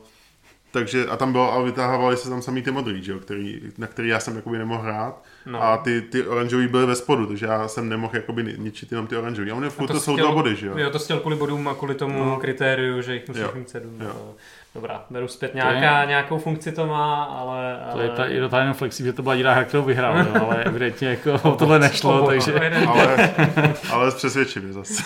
[0.74, 4.10] takže a tam bylo, a vytahovali se tam samý ty modrý, že který, na který
[4.10, 5.24] já jsem jakoby nemohl hrát.
[5.46, 5.64] No.
[5.64, 9.16] A ty, ty oranžový byly ve spodu, takže já jsem nemohl jakoby ničit jenom ty
[9.18, 9.52] oranžový.
[9.52, 10.78] A oni furt to, to jsou dva body, že jo?
[10.78, 12.38] Jo, to chtěl kvůli bodům a kvůli tomu no.
[12.38, 14.02] kritériu, že jich musí mít sedm.
[14.02, 14.36] Jo.
[14.76, 17.80] Dobrá, beru zpět nějaká, je, nějakou funkci to má, ale...
[17.92, 18.04] To ale...
[18.04, 20.64] je, ta, je to tady flexi, že to byla jediná hra, kterou vyhrál, jo, ale
[20.66, 22.54] evidentně jako tohle nešlo, takže...
[22.88, 23.34] ale,
[23.92, 25.04] ale přesvědčivě zase.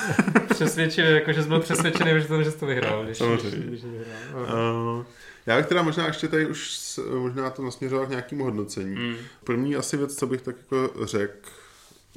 [0.49, 3.05] přesvědčivě, jako že jsi byl přesvědčený, že to, že jsi to vyhrál.
[3.05, 4.97] Když, Když, když vyhrál.
[4.97, 5.05] Uh,
[5.45, 6.79] já bych teda možná ještě tady už
[7.19, 8.95] možná to nasměřoval k nějakému hodnocení.
[8.95, 9.15] Mm.
[9.43, 11.49] První asi věc, co bych tak jako řekl,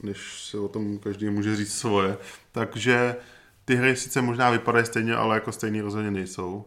[0.03, 2.17] než se o tom každý může říct svoje,
[2.53, 3.17] takže
[3.65, 6.65] ty hry sice možná vypadají stejně, ale jako stejný rozhodně nejsou.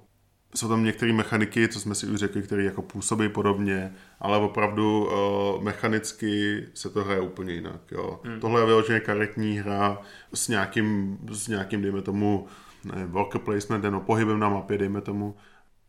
[0.56, 5.06] Jsou tam některé mechaniky, co jsme si už řekli, které jako působí podobně, ale opravdu
[5.06, 7.82] uh, mechanicky se to hraje úplně jinak.
[7.92, 8.20] Jo.
[8.24, 8.40] Hmm.
[8.40, 10.02] Tohle je vyloženě karetní hra
[10.34, 12.48] s nějakým, s nějakým dejme tomu,
[12.84, 15.36] ne, worker placement, no, pohybem na mapě, dejme tomu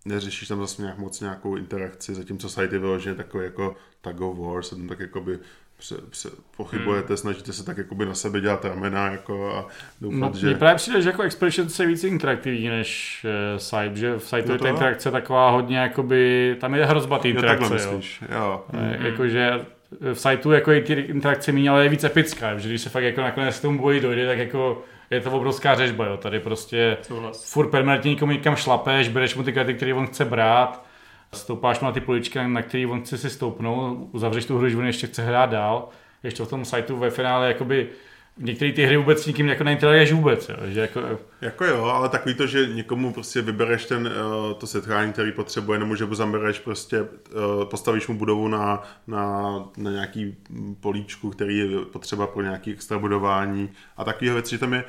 [0.05, 4.39] neřešíš tam zase nějak moc nějakou interakci, zatímco site je vyloženě takový jako tag of
[4.39, 5.39] war, se tam tak jakoby
[5.79, 7.17] pře, pře, pochybujete, hmm.
[7.17, 9.67] snažíte se tak jakoby na sebe dělat ramena jako a
[10.01, 10.47] doufat, no, že...
[10.47, 13.21] Mně právě přijde, že jako Expedition se víc interaktivní než
[13.53, 17.29] uh, site, že v site je ta interakce taková hodně jakoby, tam je hrozba ty
[17.29, 17.71] interakce, jo.
[17.73, 18.37] Myslíš, jo.
[18.39, 18.65] jo.
[18.73, 19.07] Hmm.
[19.07, 19.61] Jakože
[20.01, 23.05] v siteu jako je ty interakce méně, ale je víc epická, že když se fakt
[23.05, 26.17] jako nakonec k tomu boji dojde, tak jako je to obrovská řežba, jo.
[26.17, 27.53] Tady prostě Souhlas.
[27.53, 30.84] furt permanentně někomu někam šlapeš, bereš mu ty karty, které on chce brát,
[31.35, 34.87] stoupáš na ty poličky, na který on chce si stoupnout, uzavřeš tu hru, když on
[34.87, 35.89] ještě chce hrát dál.
[36.23, 37.89] Ještě v tom sajtu ve finále jakoby
[38.39, 40.49] některé ty hry vůbec nikým jako neinteraguješ vůbec.
[40.49, 40.57] Jo.
[40.65, 41.01] Že jako...
[41.41, 45.79] jako jo, ale takový to, že někomu prostě vybereš ten, uh, to setkání, který potřebuje,
[45.79, 47.09] nebo že mu zabereš prostě, uh,
[47.65, 50.37] postavíš mu budovu na, na, na nějaký
[50.81, 54.85] políčku, který je potřeba pro nějaký extra budování a takového věci, že tam je,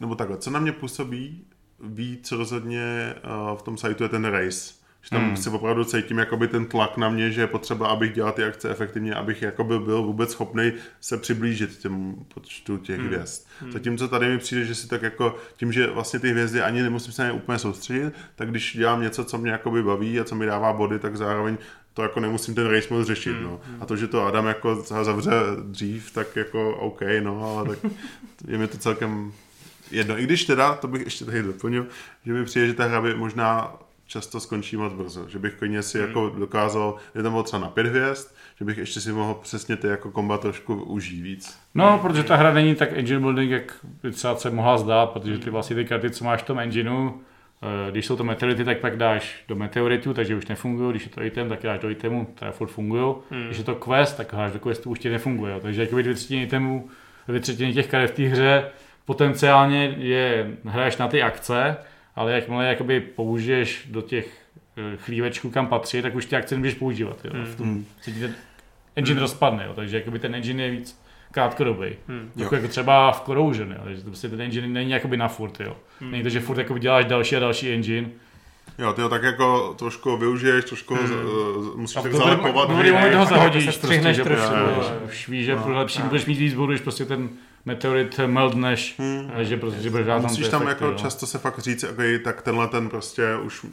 [0.00, 1.44] nebo takhle, co na mě působí
[1.80, 5.36] víc rozhodně uh, v tom sajtu je ten race že tam hmm.
[5.36, 8.70] si opravdu cítím jakoby ten tlak na mě, že je potřeba, abych dělal ty akce
[8.70, 13.06] efektivně, abych jakoby byl vůbec schopný se přiblížit těm počtu těch hmm.
[13.06, 13.46] hvězd.
[13.60, 13.72] Hmm.
[13.72, 17.12] Zatímco tady mi přijde, že si tak jako tím, že vlastně ty hvězdy ani nemusím
[17.12, 20.34] se na ně úplně soustředit, tak když dělám něco, co mě jakoby baví a co
[20.34, 21.56] mi dává body, tak zároveň
[21.94, 23.42] to jako nemusím ten race mode řešit, hmm.
[23.42, 23.60] no.
[23.80, 25.32] A to, že to Adam jako zavře
[25.64, 27.92] dřív, tak jako OK, no, ale tak
[28.48, 29.32] je mi to celkem
[29.90, 30.18] jedno.
[30.18, 31.86] I když teda, to bych ještě tady doplnil,
[32.26, 33.76] že mi přijde, že ta hra by možná
[34.10, 35.28] často skončí moc brzo.
[35.28, 36.08] Že bych klidně si hmm.
[36.08, 39.76] jako dokázal, že tam bylo třeba na pět hvězd, že bych ještě si mohl přesně
[39.76, 41.58] ty jako komba trošku užít víc.
[41.74, 45.38] No, protože ta hra není tak engine building, jak by třeba se mohla zdát, protože
[45.38, 48.78] ty vlastně ty karty, co máš v tom engineu, eh, když jsou to meteority, tak
[48.78, 52.24] pak dáš do meteoritu, takže už nefungují, když je to item, tak dáš do itemu,
[52.24, 53.14] které furt fungují.
[53.30, 53.44] Hmm.
[53.44, 55.60] Když je to quest, tak dáš do questu už ti nefunguje.
[55.60, 56.88] Takže jako dvě třetiny itemů,
[57.28, 58.70] dvě třetiny těch karet v té hře
[59.04, 61.76] potenciálně je, hraješ na ty akce,
[62.16, 64.44] ale jakmile jakoby použiješ do těch
[64.76, 67.24] eh, chlívečků, kam patří, tak už ty akce nemůžeš používat.
[67.24, 67.30] Jo.
[67.44, 67.86] V tom mm.
[68.02, 68.34] se ti ten
[68.96, 69.20] engine mm.
[69.20, 69.72] rozpadne, jo.
[69.74, 71.00] takže jakoby ten engine je víc
[71.32, 71.88] krátkodobý.
[72.08, 72.30] Hmm.
[72.36, 73.80] Jako, jako třeba v Corrosion, jo.
[73.84, 75.60] takže to prostě ten engine není jakoby na furt.
[75.60, 75.76] Jo.
[76.00, 76.10] Hmm.
[76.10, 78.08] Není to, že furt jakoby děláš další a další engine,
[78.78, 81.12] Jo, ty ho tak jako trošku využiješ, trošku hmm.
[81.12, 82.70] uh, musíš a tak zalepovat.
[82.70, 84.54] Dobrý moment ho zahodíš, prostě, že trošku,
[85.04, 87.28] už víš, že no, lepší budeš mít víc bodů, když prostě ten
[87.70, 89.30] meteorit meldneš, hmm.
[89.42, 90.98] že prostě že budeš tam Musíš tam efekty, jako jo.
[90.98, 93.66] často se fakt říct, okay, tak tenhle ten prostě už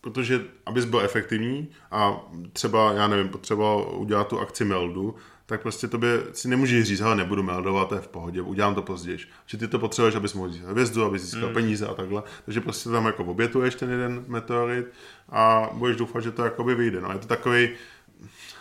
[0.00, 2.20] protože abys byl efektivní a
[2.52, 5.14] třeba, já nevím, potřeba udělat tu akci meldu,
[5.46, 8.82] tak prostě tobě si nemůžeš říct, ale nebudu meldovat, to je v pohodě, udělám to
[8.82, 9.18] později.
[9.46, 11.54] Že ty to potřebuješ, abys mohl získat hvězdu, abys získal mm.
[11.54, 12.22] peníze a takhle.
[12.44, 14.86] Takže prostě tam jako obětuješ ten jeden meteorit
[15.28, 17.00] a budeš doufat, že to jakoby vyjde.
[17.00, 17.68] No, je to takový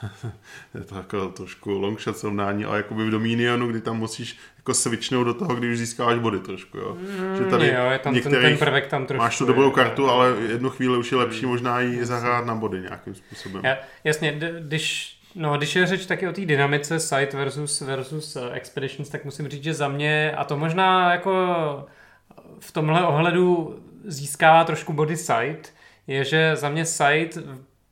[0.75, 4.73] je to jako trošku long shot srovnání, ale jakoby v Dominionu, kdy tam musíš jako
[4.73, 6.97] switchnout do toho, když získáváš body trošku, jo.
[6.99, 9.23] Mm, že tady jo, je tam ten, ten prvek tam trošku.
[9.23, 11.51] Máš tu dobrou kartu, ale jednu chvíli už je lepší mm.
[11.51, 13.61] možná ji zahrát na body nějakým způsobem.
[13.65, 18.43] Já, jasně, když No, když je řeč taky o té dynamice site versus, versus uh,
[18.53, 21.31] expeditions, tak musím říct, že za mě, a to možná jako
[22.59, 25.69] v tomhle ohledu získává trošku body site,
[26.07, 27.43] je, že za mě site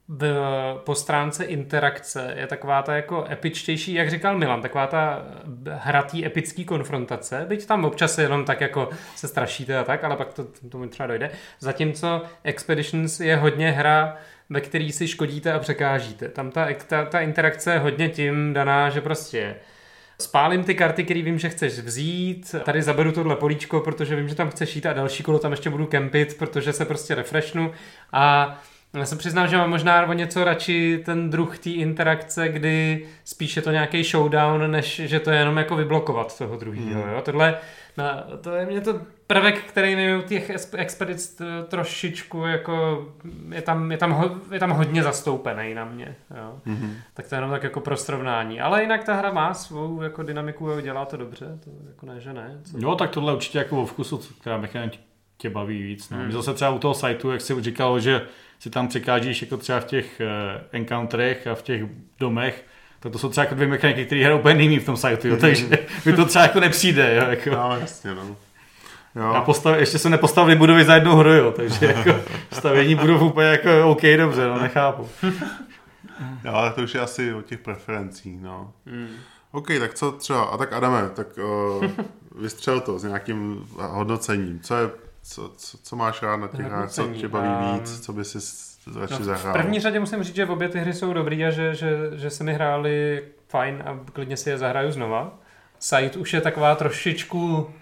[0.08, 0.36] v,
[0.84, 5.22] po stránce interakce je taková ta jako epičtější, jak říkal Milan, taková ta
[5.70, 10.34] hratý epický konfrontace, byť tam občas jenom tak jako se strašíte a tak, ale pak
[10.34, 11.32] to tomu třeba dojde.
[11.60, 14.18] Zatímco Expeditions je hodně hra,
[14.50, 16.30] ve který si škodíte a překážíte.
[16.30, 19.56] Tam ta, ta, ta interakce je hodně tím daná, že prostě
[20.20, 24.36] spálím ty karty, které vím, že chceš vzít, tady zaberu tohle políčko, protože vím, že
[24.36, 27.72] tam chceš jít a další kolo tam ještě budu kempit, protože se prostě refreshnu
[28.12, 28.56] a
[28.94, 33.62] Já se přiznám, že mám možná o něco radši ten druh té interakce, kdy spíše
[33.62, 37.16] to nějaký showdown, než že to je jenom jako vyblokovat toho druhého.
[37.16, 37.22] Mm.
[37.24, 37.58] Tohle,
[37.98, 43.06] na, to je mě to prvek, který mi u těch expedic trošičku jako
[43.50, 46.16] je tam, je tam, ho, je tam hodně zastoupený na mě.
[46.38, 46.60] Jo.
[46.68, 46.94] Mm-hmm.
[47.14, 48.62] Tak to je jenom tak jako pro srovnání.
[48.62, 51.46] Ale jinak ta hra má svou jako dynamiku a dělá to dobře.
[51.64, 52.60] To jako ne, že ne.
[52.64, 52.78] Co?
[52.80, 54.98] Jo, tak tohle určitě jako o vkusu, která mechanika
[55.44, 56.10] tě baví víc.
[56.10, 56.18] No.
[56.18, 56.32] Mm.
[56.32, 58.22] zase třeba u toho sajtu, jak si říkal, že
[58.60, 61.82] si tam překážíš jako třeba v těch uh, encounterech a v těch
[62.20, 62.66] domech,
[63.00, 65.38] tak to jsou třeba jako dvě mechaniky, které hrajou úplně nejmí v tom sajtu, jo,
[65.38, 65.70] takže
[66.06, 67.16] mi to třeba jako nepřijde.
[67.16, 67.50] Jo, jako.
[67.50, 68.36] No, jasně, no.
[69.16, 69.34] Jo.
[69.34, 72.16] Já postav, ještě jsem nepostavili budovy za jednu hru, jo, takže jako
[72.52, 75.10] stavění budov úplně jako OK, dobře, no, nechápu.
[76.46, 78.74] jo, ale to už je asi o těch preferencích, no.
[78.86, 79.08] Mm.
[79.52, 81.86] OK, tak co třeba, a tak Adame, tak uh,
[82.36, 84.60] vystřel to s nějakým hodnocením.
[84.60, 84.90] Co je
[85.24, 88.38] co, co, co máš rád na těch hrách, co tě baví víc, co by si
[89.00, 89.54] radši no, zahrál?
[89.54, 92.30] V první řadě musím říct, že obě ty hry jsou dobrý a že, že, že
[92.30, 95.40] se mi hrály fajn a klidně si je zahraju znova.
[95.80, 97.74] Site už je taková trošičku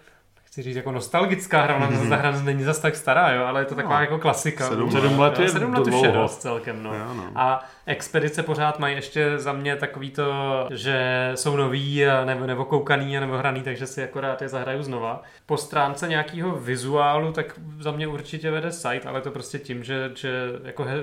[0.51, 2.17] chci říct, jako nostalgická hra, ona mm-hmm.
[2.17, 4.67] hra není zas tak stará, jo, ale je to taková no, jako klasika.
[4.67, 6.93] Sedm, sedm let je sedm let už je dost celkem, no.
[6.93, 7.31] Jo, no.
[7.35, 10.33] A Expedice pořád mají ještě za mě takový to,
[10.71, 14.83] že jsou noví a nebo, nebo koukaný a nebo hraný, takže si akorát je zahraju
[14.83, 15.23] znova.
[15.45, 20.11] Po stránce nějakého vizuálu, tak za mě určitě vede site, ale to prostě tím, že,
[20.15, 20.31] že
[20.63, 20.97] jako he,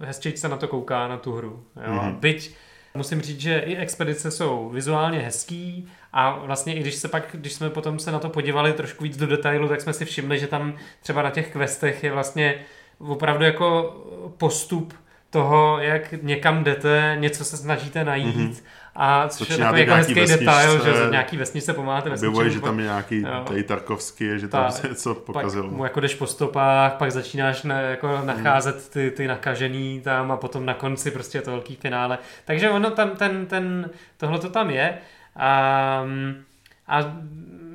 [0.00, 1.64] hezčejc se na to kouká, na tu hru.
[1.86, 1.92] Jo.
[1.92, 2.18] Mm-hmm.
[2.18, 2.56] Byť
[2.96, 5.88] Musím říct, že i expedice jsou vizuálně hezký
[6.18, 9.16] a vlastně i když se pak, když jsme potom se na to podívali trošku víc
[9.16, 12.54] do detailu, tak jsme si všimli, že tam třeba na těch questech je vlastně
[12.98, 13.96] opravdu jako
[14.36, 14.94] postup
[15.30, 18.62] toho, jak někam jdete, něco se snažíte najít mm-hmm.
[18.94, 22.50] a což je takový jako hezký vesničce, detail, že z nějaký vesnice pomáháte vesničce.
[22.50, 25.70] že tam je nějaký tady Tarkovský, že tam se něco pokazilo.
[25.70, 30.36] Pak jako jdeš po stopách, pak začínáš ne, jako nacházet ty, ty nakažený tam a
[30.36, 32.18] potom na konci prostě je to velký finále.
[32.44, 34.98] Takže ono tam, ten, ten, tohle to tam je.
[35.36, 36.06] A,
[36.88, 37.16] a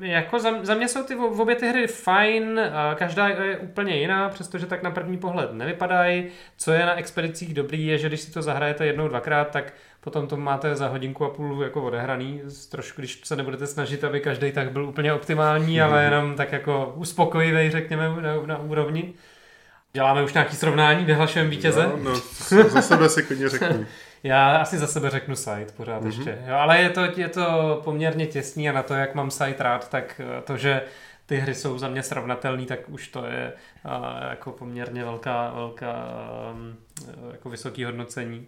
[0.02, 2.62] jako za, za mě jsou ty v obě ty hry fajn,
[2.96, 6.26] každá je úplně jiná, přestože tak na první pohled nevypadají.
[6.58, 10.28] Co je na expedicích dobrý, je, že když si to zahrajete jednou, dvakrát, tak potom
[10.28, 12.42] to máte za hodinku a půl jako odehraný,
[12.72, 15.84] trošku, když se nebudete snažit, aby každý tak byl úplně optimální, mm.
[15.84, 19.14] ale jenom tak jako uspokojivý, řekněme, na, na úrovni.
[19.94, 21.92] Děláme už nějaký srovnání, vyhlašujeme vítěze?
[22.04, 22.14] No,
[22.54, 23.86] no, za sebe si klidně řeknu.
[24.24, 26.06] Já asi za sebe řeknu site pořád mm-hmm.
[26.06, 26.38] ještě.
[26.48, 29.90] Jo, ale je to, je to poměrně těsný a na to, jak mám site rád,
[29.90, 30.82] tak eh, to, že
[31.26, 33.54] ty hry jsou za mě srovnatelné, tak už to je
[33.86, 33.92] uh,
[34.30, 36.06] jako poměrně velká, velká
[36.54, 36.76] um,
[37.32, 38.48] jako vysoké hodnocení.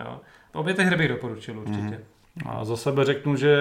[0.00, 0.20] Jo.
[0.52, 2.00] Obě ty hry bych doporučil určitě.
[2.38, 2.50] Mm-hmm.
[2.50, 3.56] A za sebe řeknu, že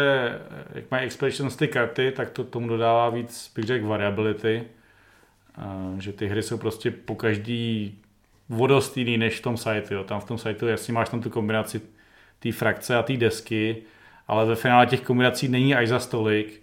[0.74, 4.64] jak mají Expeditions ty karty, tak to tomu dodává víc, bych řekl, variability.
[5.58, 7.98] Uh, že ty hry jsou prostě po každý
[8.50, 9.94] vodost jiný než v tom sajtu.
[9.94, 10.04] Jo.
[10.04, 11.82] Tam v tom sajtu jasně máš tam tu kombinaci
[12.40, 13.76] té frakce a té desky,
[14.28, 16.62] ale ve finále těch kombinací není až za stolik.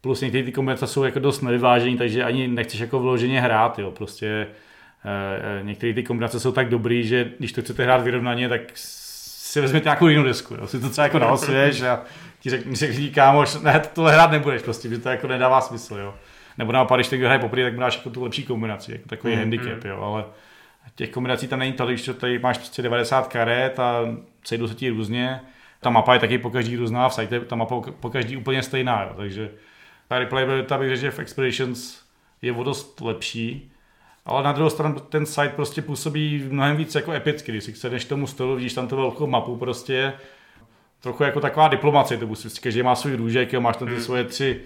[0.00, 3.78] Plus některé ty kombinace jsou jako dost nevyvážené, takže ani nechceš jako vloženě hrát.
[3.78, 3.90] Jo.
[3.90, 4.46] Prostě
[5.04, 9.60] e, některé ty kombinace jsou tak dobrý, že když to chcete hrát vyrovnaně, tak si
[9.60, 10.54] vezmete nějakou jinou desku.
[10.54, 10.66] Jo.
[10.66, 12.02] Si to třeba jako nahlasuješ a
[12.40, 15.96] ti řekne, řekne kámoš, ne, tohle hrát nebudeš prostě, že to jako nedává smysl.
[15.96, 16.14] Jo.
[16.58, 19.32] Nebo naopak, když někdo hraje poprvé, tak mu dáš jako tu lepší kombinaci, jako takový
[19.32, 19.90] mm, handicap, mm.
[19.90, 20.24] jo, ale
[20.94, 24.02] Těch kombinací tam není tolik, že tady máš prostě 90 karet a
[24.44, 25.40] sejdou se ti různě.
[25.80, 29.02] Ta mapa je taky po každý různá, v site ta mapa po každý úplně stejná,
[29.02, 29.12] jo.
[29.16, 29.50] takže
[30.08, 32.02] ta replayability bych řekl, že v Expeditions
[32.42, 33.72] je o dost lepší,
[34.26, 38.04] ale na druhou stranu ten site prostě působí mnohem víc jako epicky, když si chceš
[38.04, 40.12] tomu stolu, vidíš tam tu velkou mapu prostě,
[41.00, 44.02] trochu jako taková diplomacie, to musí, každý má svůj růžek, jo, máš tam ty hmm.
[44.02, 44.60] svoje tři,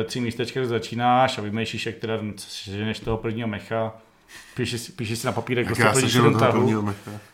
[0.00, 2.18] eh, tři místečka, kde začínáš a vymýšlíš, jak teda
[2.64, 3.92] ženeš toho prvního mecha
[4.54, 6.92] píši si, píši si na papírek prostě plní sedm tahů.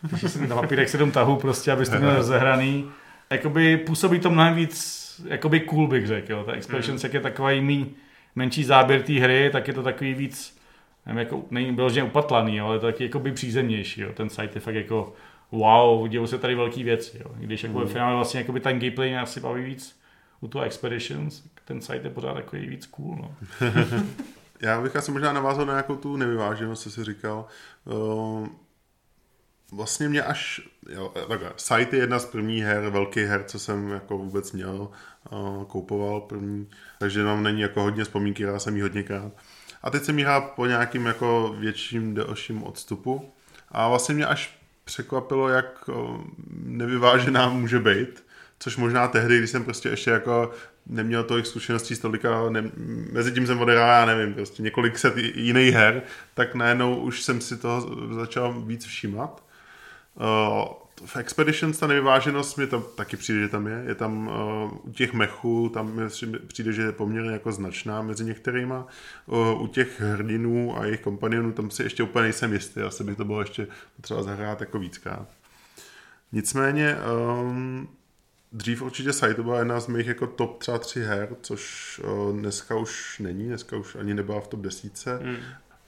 [0.09, 2.91] Píši si na papírek sedm tahů prostě, abyste měl rozehraný.
[3.29, 6.31] Jakoby působí to mnohem víc jakoby cool bych řekl.
[6.31, 6.43] Jo.
[6.43, 7.09] Ta Expeditions, mm.
[7.13, 7.91] je takový mý,
[8.35, 10.59] menší záběr té hry, tak je to takový víc,
[11.05, 14.01] nevím, jako, není vyloženě upatlaný, ale taky jakoby přízemnější.
[14.01, 14.13] Jo.
[14.13, 15.13] Ten site je fakt jako
[15.51, 17.17] wow, dějou se tady velké věci.
[17.19, 17.31] Jo.
[17.35, 17.83] Když jako mm.
[17.85, 19.99] ve finále vlastně jakoby ten gameplay mě asi baví víc
[20.41, 23.15] u toho Expeditions, ten site je pořád takový víc cool.
[23.15, 23.35] No.
[24.61, 27.45] Já bych asi možná navázal na nějakou tu nevyváženost, co jsi říkal.
[27.85, 28.47] Uh,
[29.71, 33.89] vlastně mě až, jo, takhle, Sight je jedna z prvních her, velkých her, co jsem
[33.89, 34.89] jako vůbec měl,
[35.31, 39.31] uh, koupoval první, takže nám není jako hodně vzpomínky, já jsem ji hodněkrát.
[39.83, 43.33] A teď jsem ji hrál po nějakým jako větším, delším odstupu
[43.71, 45.89] a vlastně mě až překvapilo, jak
[46.63, 48.23] nevyvážená může být,
[48.59, 50.51] což možná tehdy, když jsem prostě ještě jako
[50.89, 52.71] neměl tolik zkušeností s tolika, ne,
[53.11, 56.01] mezi tím jsem odehrál, já nevím, prostě několik set jiných her,
[56.33, 59.43] tak najednou už jsem si toho začal víc všímat.
[60.15, 60.25] Uh,
[61.05, 63.83] v Expeditions ta nevyváženost mi to taky přijde, že tam je.
[63.87, 66.03] Je tam uh, u těch mechů, tam mi
[66.47, 68.87] přijde, že je poměrně jako značná mezi některýma.
[69.25, 72.81] Uh, u těch hrdinů a jejich kompanionů tam si ještě úplně nejsem jistý.
[72.81, 73.67] Asi bych to bylo ještě
[74.01, 75.27] třeba zahrát jako víckrát.
[76.31, 76.97] Nicméně
[77.41, 77.87] um,
[78.51, 82.35] dřív určitě Side to byla jedna z mých jako top třeba tři her, což uh,
[82.35, 85.19] dneska už není, dneska už ani nebyla v top desíce.
[85.23, 85.37] Hmm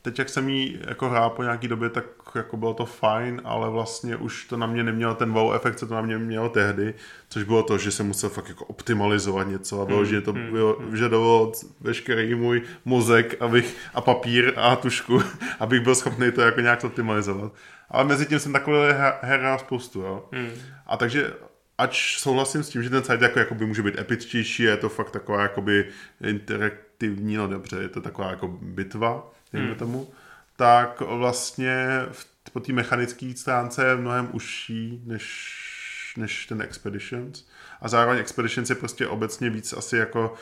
[0.02, 2.06] teď, jak jsem jí jako hrál po nějaký době, tak
[2.36, 5.88] jako bylo to fajn, ale vlastně už to na mě nemělo ten wow efekt, co
[5.88, 6.94] to na mě mělo tehdy,
[7.30, 10.34] což bylo to, že jsem musel fakt jako optimalizovat něco a bylo, hmm, že to
[10.34, 10.92] hmm, bylo, hmm.
[10.92, 11.52] vyžadovalo
[11.82, 15.24] veškerý můj mozek abych, a papír a tušku,
[15.60, 17.54] abych byl schopný to jako nějak optimalizovat.
[17.90, 20.26] Ale mezi tím jsem takové her hrál spoustu, jo.
[20.32, 20.52] Hmm.
[20.88, 21.34] A takže
[21.82, 24.90] ač souhlasím s tím, že ten site jako, jako by může být epičtější, je to
[24.90, 25.88] fakt taková jakoby
[26.22, 29.78] interaktivní, no dobře, je to taková jako bitva, dejme hmm.
[29.78, 30.14] tomu,
[30.56, 37.48] tak vlastně v, po té mechanické stránce je mnohem užší než, než ten Expeditions.
[37.82, 40.34] A zároveň Expeditions je prostě obecně víc asi jako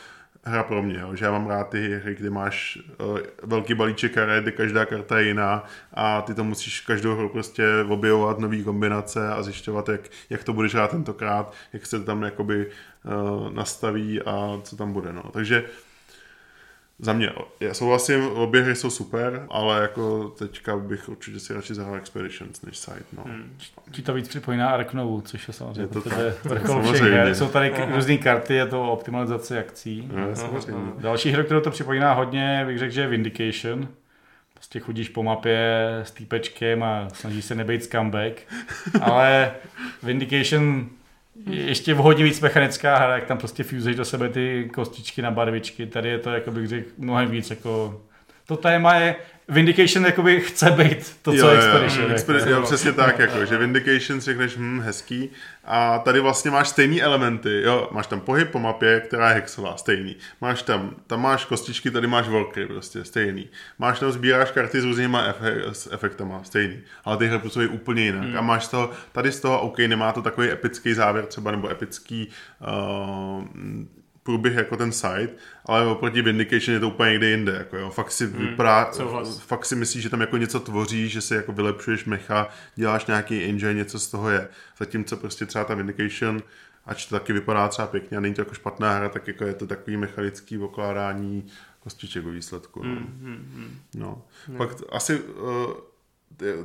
[0.43, 1.15] hra pro mě, jo?
[1.15, 5.19] že já mám rád ty hry, kde máš uh, velký balíček karet, kde každá karta
[5.19, 5.63] je jiná
[5.93, 10.53] a ty to musíš každou hru prostě objevovat nové kombinace a zjišťovat, jak, jak to
[10.53, 15.13] budeš hrát tentokrát, jak se to tam jakoby uh, nastaví a co tam bude.
[15.13, 15.23] No.
[15.33, 15.88] Takže uh,
[16.99, 17.29] za mě,
[17.59, 22.61] já souhlasím, obě hry jsou super, ale jako teďka bych určitě si radši zahrál Expeditions
[22.61, 23.23] než Side, no.
[23.25, 23.57] Hmm.
[23.91, 26.01] Ti to víc připomíná Arknovu, což je samozřejmě je to
[26.43, 27.35] vrchol všech.
[27.35, 30.09] Jsou tady různé karty, je to optimalizace akcí.
[30.13, 30.91] No, samozřejmě.
[30.97, 33.87] Další hra, kterou to připomíná hodně, bych řekl, že je Vindication.
[34.53, 38.41] Prostě chodíš po mapě s týpečkem a snažíš se nebejt comeback.
[39.01, 39.51] Ale
[40.03, 40.89] Vindication
[41.45, 45.85] ještě hodně víc mechanická hra, jak tam prostě fuzeš do sebe ty kostičky na barvičky.
[45.85, 48.01] Tady je to, jako bych řekl, mnohem víc jako...
[48.45, 49.15] To téma je
[49.49, 52.05] Vindication jakoby chce být to, co jo, Expedition.
[52.05, 55.29] Jo, Expedition jo, přesně tak, jako, že Vindication si řekneš, hm, hezký,
[55.71, 59.77] a tady vlastně máš stejný elementy, jo, máš tam pohyb po mapě, která je hexová,
[59.77, 60.15] stejný.
[60.41, 63.47] Máš tam, tam máš kostičky, tady máš volky, prostě, stejný.
[63.79, 66.79] Máš tam, sbíráš karty s různýma efe, s efektama, stejný.
[67.05, 68.23] Ale ty hry působí úplně jinak.
[68.23, 68.37] Hmm.
[68.37, 71.69] A máš z toho, tady z toho, OK, nemá to takový epický závěr třeba, nebo
[71.69, 72.29] epický
[73.37, 73.43] uh,
[74.23, 75.29] průběh jako ten site,
[75.65, 77.51] ale oproti Vindication je to úplně někde jinde.
[77.51, 77.89] Jako jo.
[77.89, 78.91] Fakt si hmm, vypadá,
[79.39, 83.43] fakt si myslíš, že tam jako něco tvoří, že si jako vylepšuješ mecha, děláš nějaký
[83.43, 84.47] engine, něco z toho je.
[84.77, 86.41] Zatímco prostě třeba ta Vindication,
[86.85, 89.53] ač to taky vypadá třeba pěkně a není to jako špatná hra, tak jako je
[89.53, 91.47] to takový mechanický okládání
[91.79, 92.83] kostiček o výsledku.
[92.83, 92.89] No.
[92.89, 93.79] Hmm, hmm, hmm.
[93.95, 94.21] no.
[94.47, 94.57] Hmm.
[94.57, 95.73] Pak asi uh,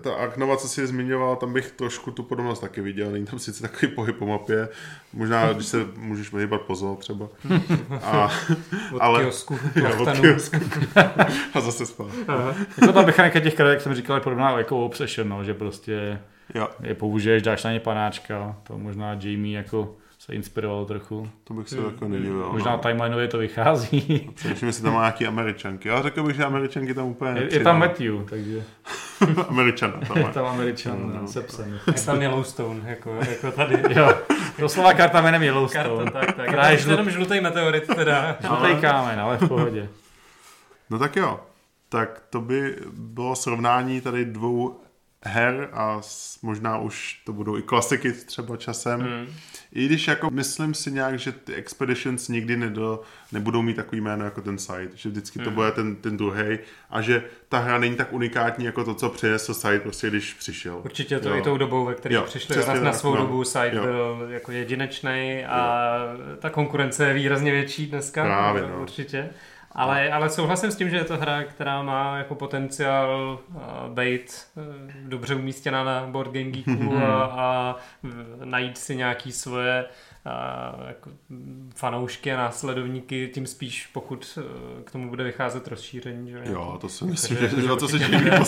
[0.01, 3.11] ta Arknova, co jsi zmiňoval, tam bych trošku tu podobnost taky viděl.
[3.11, 4.68] Není tam sice takový pohyb po mapě,
[5.12, 7.29] možná, když se můžeš vyhýbat pozor třeba.
[8.03, 8.31] A,
[8.95, 10.57] od ale, kiosku, jo, od kiosku.
[11.55, 12.07] a zase spát.
[12.81, 16.20] jako ta mechanika těch karet, jak jsem říkal, je podobná jako Obsession, no, že prostě
[16.55, 16.68] jo.
[16.83, 21.31] je použiješ, dáš na ně panáčka, to možná Jamie jako se inspiroval trochu.
[21.45, 21.85] To bych se hmm.
[21.85, 22.49] jako nedivil.
[22.53, 22.79] Možná no.
[22.79, 24.31] timelineově to vychází.
[24.35, 25.89] Především, jestli tam má nějaký američanky.
[25.89, 28.64] Já řekl bych, že američanky tam úplně Je, je tam Matthew, takže...
[29.49, 30.01] Američan.
[30.09, 31.29] Tam je tam Američan no, no.
[31.29, 31.81] se psem.
[31.87, 33.83] Je tam Yellowstone, jako, jako tady.
[34.01, 34.12] jo.
[34.59, 35.85] Doslova karta jménem Yellowstone.
[35.85, 36.49] Karta, tak, tak.
[36.49, 36.91] Která je žlut...
[36.91, 38.37] jenom žlutý meteorit teda.
[38.47, 39.89] Žlutý kámen, ale v pohodě.
[40.91, 41.41] No tak jo.
[41.89, 44.81] Tak to by bylo srovnání tady dvou
[45.25, 46.01] her a
[46.43, 49.01] možná už to budou i klasiky třeba časem.
[49.01, 49.27] Hmm.
[49.72, 53.03] I když jako myslím si nějak, že ty Expeditions nikdy nedo,
[53.33, 55.55] nebudou mít takový jméno jako ten site, že vždycky to hmm.
[55.55, 56.59] bude ten, ten druhý
[56.91, 60.81] a že ta hra není tak unikátní jako to, co přinesl site prostě když přišel.
[60.85, 61.37] Určitě to jo.
[61.37, 62.57] i tou dobou, ve které přišli.
[62.57, 63.20] Raz na svou no.
[63.20, 63.83] dobu site jo.
[63.83, 66.37] byl jako jedinečný a jo.
[66.39, 68.25] ta konkurence je výrazně větší dneska.
[68.25, 68.83] Právě, no.
[68.83, 69.31] Určitě.
[69.75, 73.62] Ale, ale souhlasím s tím, že je to hra, která má jako potenciál uh,
[73.95, 74.64] být uh,
[75.09, 77.77] dobře umístěna na Board Game Geeku a, a
[78.45, 79.85] najít si nějaký svoje
[80.27, 81.11] a jako
[81.75, 86.31] fanoušky a následovníky, tím spíš pokud eh, k tomu bude vycházet rozšíření.
[86.31, 86.41] Že?
[86.45, 88.39] Jo, to si myslím, že, že na to se Jamie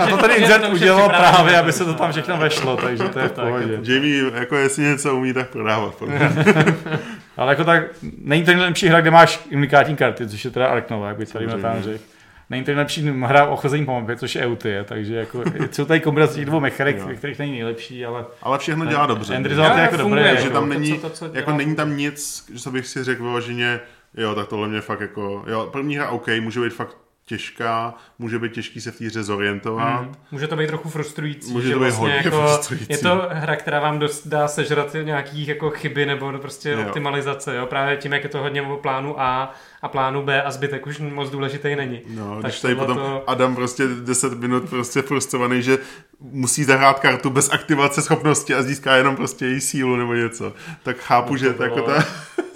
[0.00, 3.28] A to tady Inzert udělal právě, aby se to tam všechno vešlo, takže to je
[3.28, 3.80] v pohodě.
[3.82, 6.02] Jamie, jako jestli něco umí, tak prodávat.
[7.36, 7.82] Ale jako tak,
[8.18, 11.46] není to nejlepší hra, kde máš unikátní karty, což je teda Arknova, jak by tady
[11.46, 12.04] tam řekl
[12.52, 16.00] není to nejlepší hra o chození po mapě, což je EUT, takže jako, jsou tady
[16.00, 18.24] kombinace těch dvou mechanik, ve kterých není nejlepší, ale...
[18.42, 19.42] Ale všechno dělá dobře.
[19.42, 20.36] Result je jako dobré.
[20.36, 23.80] Že tam není, to, to, jako není tam nic, že bych si řekl vyloženě,
[24.16, 28.38] jo, tak tohle mě fakt jako, jo, první hra OK, může být fakt těžká, může
[28.38, 30.02] být těžký se v té hře zorientovat.
[30.02, 30.14] Mm.
[30.30, 31.52] Může to být trochu frustrující.
[31.52, 32.86] Může to být vlastně hodně jako, frustrující.
[32.92, 36.86] Je to hra, která vám dost, dá sežrat nějakých jako chyby nebo prostě jo.
[36.86, 37.56] optimalizace.
[37.56, 37.66] Jo?
[37.66, 40.98] Právě tím, jak je to hodně o plánu A a plánu B a zbytek už
[40.98, 42.00] moc důležitý není.
[42.08, 43.24] No, tak když tady potom to...
[43.26, 45.78] Adam prostě 10 minut prostě frustrovaný, že
[46.20, 50.52] musí zahrát kartu bez aktivace schopnosti a získá jenom prostě její sílu nebo něco,
[50.82, 52.04] tak chápu, no, že to, jako ta...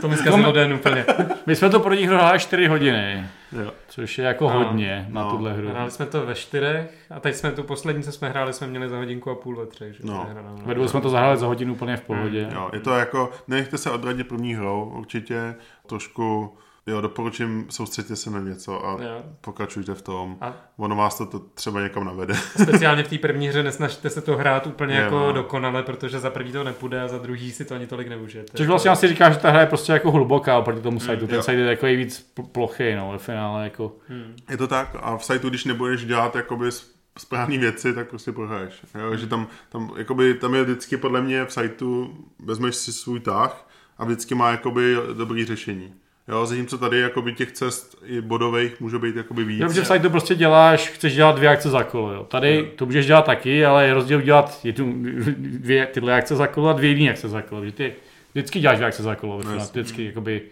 [0.00, 1.04] To mi zkazilo den úplně.
[1.46, 3.26] My jsme to pro nich hráli 4 hodiny.
[3.52, 3.72] Jo.
[3.88, 5.30] Což je jako no, hodně na no.
[5.30, 5.68] tuhle hru.
[5.68, 8.88] Hráli jsme to ve čtyřech a teď jsme tu poslední, co jsme hráli, jsme měli
[8.88, 9.94] za hodinku a půl ve třech.
[9.94, 10.28] Že no.
[10.64, 12.48] Ve dvou jsme to zahráli za hodinu úplně v pohodě.
[12.54, 15.54] Jo, je to jako, nechte se odradit první hrou, určitě
[15.86, 16.56] trošku
[16.88, 19.22] Jo, doporučím, soustředit se na něco a jo.
[19.40, 20.36] pokračujte v tom.
[20.40, 20.54] A?
[20.76, 22.34] Ono vás to, to třeba někam navede.
[22.62, 25.32] Speciálně v té první hře nesnažte se to hrát úplně je, jako no.
[25.32, 28.56] dokonale, protože za první to nepůjde a za druhý si to ani tolik neužijete.
[28.56, 31.06] Což vlastně asi říká, že ta hra je prostě jako hluboká oproti tomu hmm.
[31.06, 31.26] sajtu.
[31.26, 33.92] Ten site je jako víc plochy, no, ve finále jako.
[34.08, 34.36] Hmm.
[34.50, 36.70] Je to tak a v sajtu, když nebudeš dělat jakoby
[37.18, 38.82] správné věci, tak prostě prohraješ.
[38.94, 39.16] Jo?
[39.16, 43.68] Že tam, tam, jakoby, tam je vždycky podle mě v sajtu, vezmeš si svůj tah
[43.98, 45.94] a vždycky má jakoby dobrý řešení.
[46.28, 49.60] Jo, zatímco tady jakoby těch cest i bodových může být jakoby víc.
[49.60, 52.12] Jo, protože to prostě děláš, chceš dělat dvě akce za kolo.
[52.12, 52.24] Jo.
[52.24, 52.64] Tady jo.
[52.76, 54.94] to můžeš dělat taky, ale je rozdíl dělat jednu,
[55.36, 57.64] dvě, tyhle akce za kolo a dvě jiné akce za kolo.
[57.64, 57.94] Že ty
[58.32, 59.42] vždycky děláš dvě akce za kolo.
[59.42, 60.42] No, vždycky jakoby,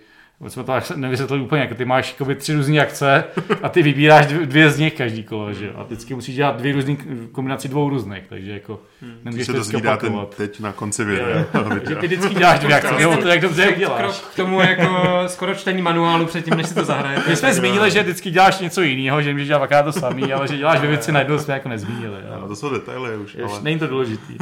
[0.49, 3.25] jsme to nevysvětlili úplně, jako ty máš jakoby, tři různé akce
[3.63, 6.97] a ty vybíráš dvě z nich každý kolo, že A vždycky musíš dělat dvě různé
[7.33, 9.15] kombinaci dvou různých, takže jako hmm.
[9.25, 11.45] nemůžeš se dozvídáte teď na konci videa.
[11.89, 14.01] že ty vždycky děláš dvě akce, jo, to jak dobře jak děláš.
[14.01, 17.19] Krok k tomu jako skoro čtení manuálu předtím, než si to zahraje.
[17.29, 20.57] My jsme zmínili, že vždycky děláš něco jiného, že můžeš dělat to samý, ale že
[20.57, 22.19] děláš dvě věci najednou jsme jako nezmínili.
[22.41, 22.49] Jo.
[22.49, 23.37] to jsou detaily už.
[23.45, 23.63] Ale...
[23.63, 24.37] Není to důležitý.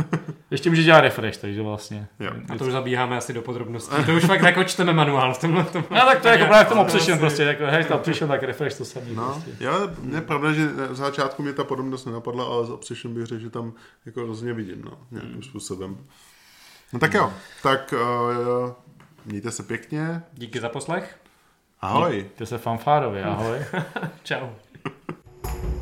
[0.50, 2.06] Ještě můžeš dělat refresh, takže vlastně.
[2.20, 2.30] Jo.
[2.48, 4.04] A to už zabíháme asi do podrobností.
[4.06, 5.66] To už fakt jako čteme manuál v tomhle.
[5.90, 8.42] No tak to je jako právě v tom obsession prostě, jako hej, tam přišel tak
[8.42, 9.14] refresh to samý.
[9.14, 9.64] No, prostě.
[9.64, 9.78] já,
[10.14, 13.50] je pravda, že v začátku mě ta podobnost nenapadla, ale z obsession bych řekl, že
[13.50, 13.72] tam
[14.06, 15.42] jako rozhodně vidím, no, nějakým hmm.
[15.42, 15.98] způsobem.
[16.92, 17.94] No tak jo, tak
[18.64, 18.70] uh,
[19.26, 20.22] mějte se pěkně.
[20.32, 21.16] Díky za poslech.
[21.80, 22.12] Ahoj.
[22.12, 23.58] Mějte se fanfárově, ahoj.
[24.22, 24.48] Čau.